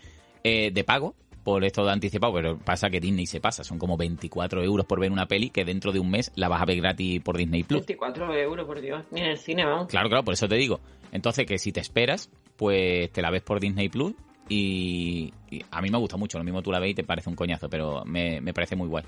[0.44, 1.16] eh, de pago,
[1.50, 3.64] por esto de anticipado, pero pasa que Disney se pasa.
[3.64, 6.62] Son como 24 euros por ver una peli que dentro de un mes la vas
[6.62, 7.88] a ver gratis por Disney Plus.
[7.88, 9.04] 24 euros, por Dios.
[9.10, 9.88] Ni en el cine, vamos.
[9.88, 10.80] Claro, claro, por eso te digo.
[11.12, 14.14] Entonces, que si te esperas, pues te la ves por Disney Plus.
[14.48, 15.34] Y,
[15.72, 16.38] a mí me gusta mucho.
[16.38, 18.88] Lo mismo tú la ves y te parece un coñazo, pero me, me parece muy
[18.88, 19.06] guay.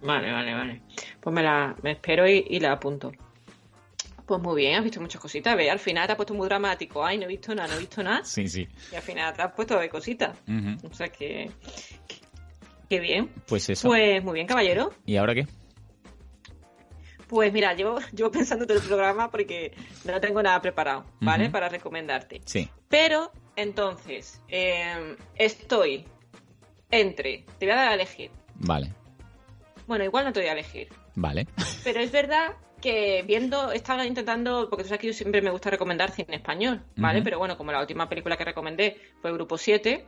[0.00, 0.80] Vale, vale, vale.
[1.20, 3.12] Pues me la me espero y, la apunto.
[4.26, 5.56] Pues muy bien, has visto muchas cositas.
[5.56, 7.04] Ve, al final te has puesto muy dramático.
[7.04, 8.24] Ay, no he visto nada, no he visto nada.
[8.24, 8.68] Sí, sí.
[8.92, 10.36] Y al final te has puesto de cositas.
[10.82, 11.50] O sea que.
[12.88, 13.32] Qué bien.
[13.46, 13.88] Pues eso.
[13.88, 14.92] Pues muy bien, caballero.
[15.04, 15.46] ¿Y ahora qué?
[17.28, 19.72] Pues mira, llevo, llevo pensando todo el programa porque
[20.04, 21.50] no tengo nada preparado, ¿vale?
[21.50, 22.40] Para recomendarte.
[22.44, 22.68] Sí.
[22.88, 26.04] Pero, entonces, em, estoy
[26.90, 27.44] entre.
[27.58, 28.30] Te voy a dar a elegir.
[28.56, 28.92] Vale.
[29.86, 30.88] Bueno, igual no te voy a elegir.
[31.14, 31.46] Vale.
[31.84, 35.70] Pero es verdad que viendo, estaba intentando, porque tú sabes que yo siempre me gusta
[35.70, 37.22] recomendar cine español, ¿vale?
[37.22, 40.06] Pero bueno, como la última película que recomendé fue Grupo 7,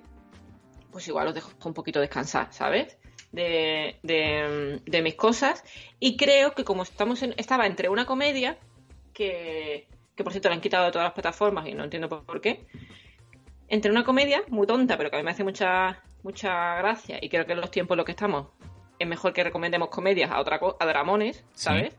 [0.90, 2.98] pues igual los dejo un poquito descansar, ¿sabes?
[3.32, 5.64] De, de, mis cosas.
[6.00, 8.58] Y creo que como estamos en, estaba entre una comedia,
[9.12, 12.40] que, que por cierto la han quitado de todas las plataformas y no entiendo por
[12.40, 12.66] qué,
[13.68, 17.28] entre una comedia muy tonta, pero que a mí me hace mucha, mucha gracia y
[17.28, 18.48] creo que en los tiempos en los que estamos
[18.98, 21.94] es mejor que recomendemos comedias a otra a dramones, ¿sabes?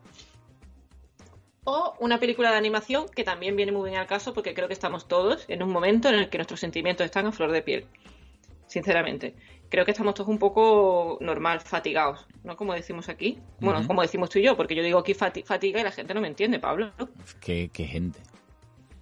[1.71, 4.73] O una película de animación que también viene muy bien al caso porque creo que
[4.73, 7.85] estamos todos en un momento en el que nuestros sentimientos están a flor de piel.
[8.65, 9.35] Sinceramente.
[9.69, 12.57] Creo que estamos todos un poco normal, fatigados, ¿no?
[12.57, 13.37] Como decimos aquí.
[13.59, 16.21] Bueno, como decimos tú y yo, porque yo digo aquí fatiga y la gente no
[16.21, 16.91] me entiende, Pablo.
[17.39, 18.19] Qué, qué gente.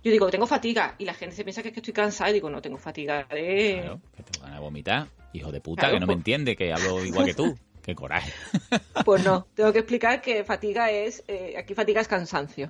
[0.03, 2.33] Yo digo, tengo fatiga y la gente se piensa que, es que estoy cansada y
[2.33, 3.79] digo, no, tengo fatiga de...
[3.81, 5.07] Claro, que te van a vomitar.
[5.31, 6.17] Hijo de puta, que no me pues.
[6.17, 7.55] entiende, que hablo igual que tú.
[7.87, 8.33] Qué coraje.
[9.05, 12.69] Pues no, tengo que explicar que fatiga es, eh, aquí fatiga es cansancio.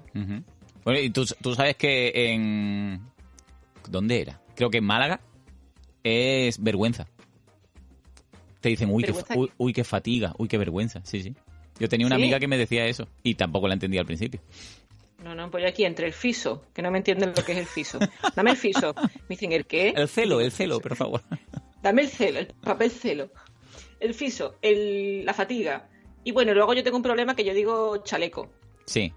[0.84, 3.02] Bueno, y tú, sabes que en...
[3.90, 4.40] ¿Dónde era?
[4.56, 5.20] Creo que en Málaga
[6.04, 7.08] es vergüenza.
[8.60, 9.14] Te dicen, uy, qué,
[9.58, 11.02] uy, qué fatiga, uy, qué vergüenza.
[11.04, 11.36] Sí, sí.
[11.80, 14.42] Yo tenía una amiga que me decía eso y tampoco la entendía al principio.
[15.24, 17.58] No, no, pues yo aquí entre el fiso, que no me entienden lo que es
[17.58, 17.98] el fiso.
[18.36, 18.94] Dame el fiso.
[18.94, 19.94] Me dicen, ¿el qué?
[19.96, 21.24] El celo, el celo, por favor.
[21.82, 23.32] Dame el celo, el papel celo
[24.00, 25.90] el fiso, el, la fatiga.
[26.24, 28.50] Y bueno, luego yo tengo un problema que yo digo chaleco.
[28.86, 29.14] Sí.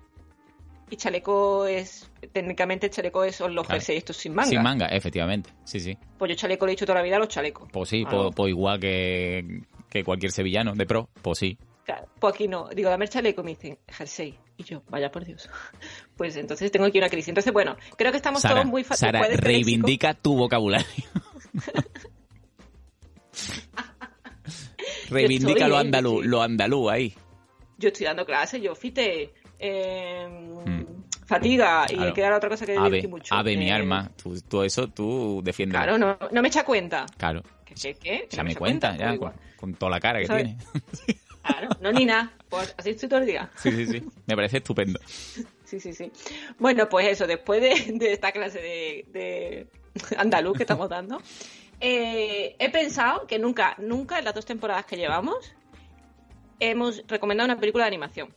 [0.90, 3.82] Y chaleco es, técnicamente chaleco es, son los claro.
[3.86, 4.50] estos sin manga.
[4.50, 5.96] Sin manga, efectivamente, sí, sí.
[6.18, 7.68] Pues yo chaleco le he dicho toda la vida a los chalecos.
[7.72, 11.58] Pues sí, pues, pues, igual que, que, cualquier sevillano de pro, pues sí.
[11.84, 12.68] Claro, pues aquí no.
[12.68, 14.36] Digo, dame el chaleco, me dicen, jersey.
[14.56, 15.48] Y yo, vaya por Dios.
[16.16, 17.28] Pues entonces tengo aquí una crisis.
[17.28, 20.86] Entonces, bueno, creo que estamos todos muy Sara, reivindica tu vocabulario.
[25.10, 27.14] Reivindica lo andaluz, lo andaluz ahí.
[27.78, 30.28] Yo estoy dando clases, yo fite, eh,
[31.26, 33.34] fatiga y queda otra cosa que ave, mucho.
[33.34, 34.10] Ave, mi arma.
[34.48, 35.78] Tú, eso tú defiendes.
[35.78, 37.06] Claro, no, no me echa cuenta.
[37.16, 37.42] Claro.
[37.64, 37.94] ¿Qué?
[37.94, 38.26] qué?
[38.30, 39.16] Ya me, cuenta, ya,
[39.56, 40.56] con, toda la cara que tiene.
[41.42, 42.32] Claro, no ni nada.
[42.50, 43.50] Pues así estoy todo el día.
[43.56, 44.02] Sí, sí, sí.
[44.26, 45.00] Me parece estupendo.
[45.64, 46.10] Sí, sí, sí.
[46.58, 49.66] Bueno, pues eso, después de, esta clase de, de
[50.18, 51.22] andaluz que estamos dando,
[51.80, 55.54] eh, he pensado que nunca, nunca en las dos temporadas que llevamos
[56.60, 58.34] hemos recomendado una película de animación.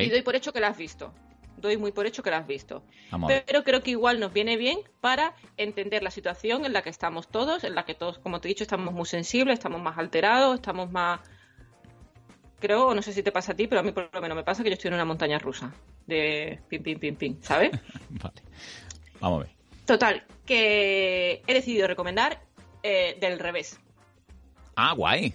[0.00, 1.12] Y doy por hecho que la has visto.
[1.56, 2.82] Doy muy por hecho que la has visto.
[3.26, 7.28] Pero creo que igual nos viene bien para entender la situación en la que estamos
[7.28, 10.56] todos, en la que todos, como te he dicho, estamos muy sensibles, estamos más alterados,
[10.56, 11.20] estamos más...
[12.58, 14.44] Creo, no sé si te pasa a ti, pero a mí por lo menos me
[14.44, 15.72] pasa que yo estoy en una montaña rusa
[16.06, 17.70] de pim, pim, pim, pim, ¿sabes?
[18.10, 18.42] vale.
[19.20, 19.55] Vamos a ver.
[19.86, 22.40] Total, que he decidido recomendar
[22.82, 23.80] eh, Del Revés.
[24.74, 25.34] Ah, guay.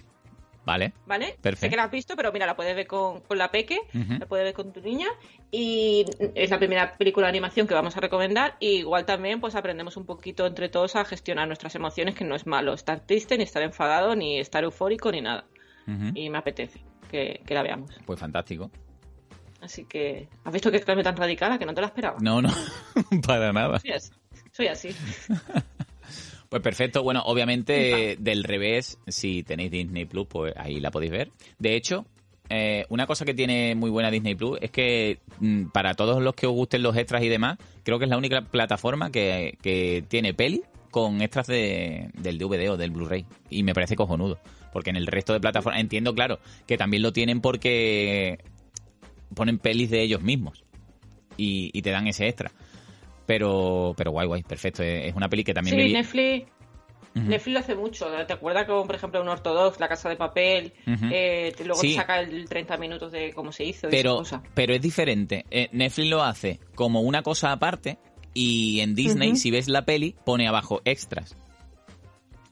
[0.64, 0.92] Vale.
[1.06, 1.34] ¿Vale?
[1.40, 1.66] Perfecto.
[1.66, 4.44] Sé que la has visto, pero mira, la puedes ver con, la Peque, la puedes
[4.44, 5.08] ver con tu niña.
[5.50, 6.04] Y
[6.34, 8.56] es la primera película de animación que vamos a recomendar.
[8.60, 12.36] Y igual también, pues aprendemos un poquito entre todos a gestionar nuestras emociones, que no
[12.36, 15.46] es malo estar triste, ni estar enfadado, ni estar eufórico, ni nada.
[16.14, 16.80] Y me apetece
[17.10, 17.90] que, que, la veamos.
[18.06, 18.70] Pues fantástico.
[19.60, 22.18] Así que, ¿has visto que cambio tan radical que no te la esperaba?
[22.20, 22.50] No, no,
[23.26, 23.80] para nada.
[24.52, 24.90] Soy así.
[26.48, 27.02] Pues perfecto.
[27.02, 31.30] Bueno, obviamente del revés, si tenéis Disney Plus, pues ahí la podéis ver.
[31.58, 32.04] De hecho,
[32.50, 36.34] eh, una cosa que tiene muy buena Disney Plus es que mm, para todos los
[36.34, 40.34] que os gusten los extras y demás, creo que es la única plataforma que, tiene
[40.34, 43.24] peli con extras de, del DVD o del Blu-ray.
[43.48, 44.38] Y me parece cojonudo.
[44.74, 48.40] Porque en el resto de plataformas, entiendo, claro, que también lo tienen porque
[49.34, 50.64] ponen pelis de ellos mismos.
[51.38, 52.52] y, y te dan ese extra.
[53.26, 54.82] Pero, pero guay, guay, perfecto.
[54.82, 56.46] Es una peli que también Sí, me Netflix.
[57.14, 58.06] Netflix lo hace mucho.
[58.26, 60.72] ¿Te acuerdas como, por ejemplo, un Ortodox, La Casa de Papel?
[60.86, 61.88] Eh, luego Sí.
[61.90, 64.50] te saca el 30 minutos de cómo se hizo y pero, esas cosas.
[64.54, 65.44] pero es diferente.
[65.50, 67.98] Eh, Netflix lo hace como una cosa aparte
[68.34, 71.36] y en Disney, si ves la peli, pone abajo extras.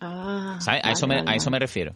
[0.01, 0.81] Ah, ¿Sabes?
[0.83, 1.95] a, vale, eso me, vale, a eso me refiero.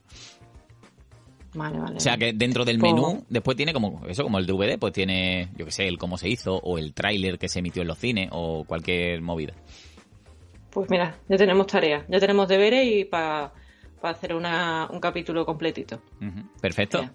[1.54, 4.46] Vale, vale, O sea que dentro del Pues- menú, después tiene como eso, como el
[4.46, 7.60] DVD, pues tiene, yo que sé, el cómo se hizo, o el tráiler que se
[7.60, 9.54] emitió en los cines, o cualquier movida.
[10.70, 13.52] Pues mira, ya tenemos tarea, ya tenemos deberes y para
[14.02, 16.00] hacer una, un capítulo completito.
[16.60, 17.02] Perfecto.
[17.02, 17.12] Ya.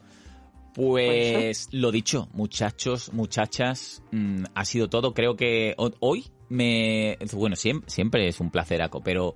[0.74, 5.14] Pues lo dicho, muchachos, muchachas, mm, ha sido todo.
[5.14, 7.18] Creo que ho- hoy me...
[7.34, 9.36] Bueno, siempre, siempre es un placeraco, pero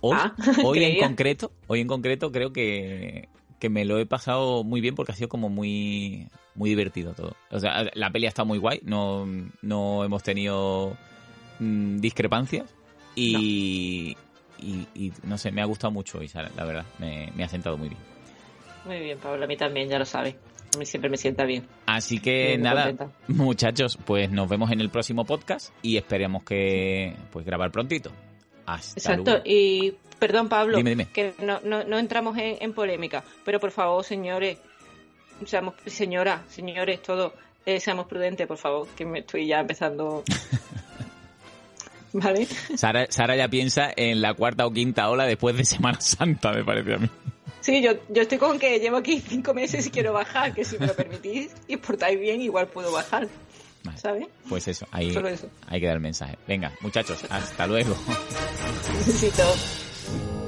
[0.00, 0.34] hoy, Ah,
[0.64, 3.28] hoy en concreto, hoy en concreto creo que,
[3.64, 7.34] que me lo he pasado muy bien porque ha sido como muy, muy divertido todo.
[7.50, 9.26] O sea, la peli ha estado muy guay, no,
[9.62, 10.94] no hemos tenido
[11.60, 12.74] mm, discrepancias
[13.14, 14.18] y,
[14.58, 17.78] y, y, no sé, me ha gustado mucho Sara, la verdad, me, me ha sentado
[17.78, 18.00] muy bien.
[18.84, 20.34] Muy bien, Pablo, a mí también, ya lo sabes.
[20.74, 21.66] A mí siempre me sienta bien.
[21.86, 23.16] Así que Muy nada, contenta.
[23.28, 28.10] muchachos, pues nos vemos en el próximo podcast y esperemos que pues grabar prontito.
[28.66, 29.30] Hasta Exacto.
[29.30, 29.42] luego.
[29.46, 31.08] Y perdón, Pablo, Dime, dime.
[31.12, 34.58] que no, no, no entramos en, en polémica, pero por favor, señores,
[35.44, 37.32] seamos, señoras, señores, todos,
[37.66, 40.22] eh, seamos prudentes, por favor, que me estoy ya empezando.
[42.12, 42.46] ¿Vale?
[42.76, 46.64] Sara, Sara ya piensa en la cuarta o quinta ola después de Semana Santa, me
[46.64, 47.10] parece a mí.
[47.60, 50.78] Sí, yo, yo estoy con que llevo aquí cinco meses y quiero bajar, que si
[50.78, 53.26] me lo permitís y portáis bien, igual puedo bajar.
[53.84, 54.26] Vale, ¿Sabes?
[54.48, 55.48] Pues eso, ahí Solo eso.
[55.68, 56.38] hay que dar el mensaje.
[56.48, 57.94] Venga, muchachos, hasta luego.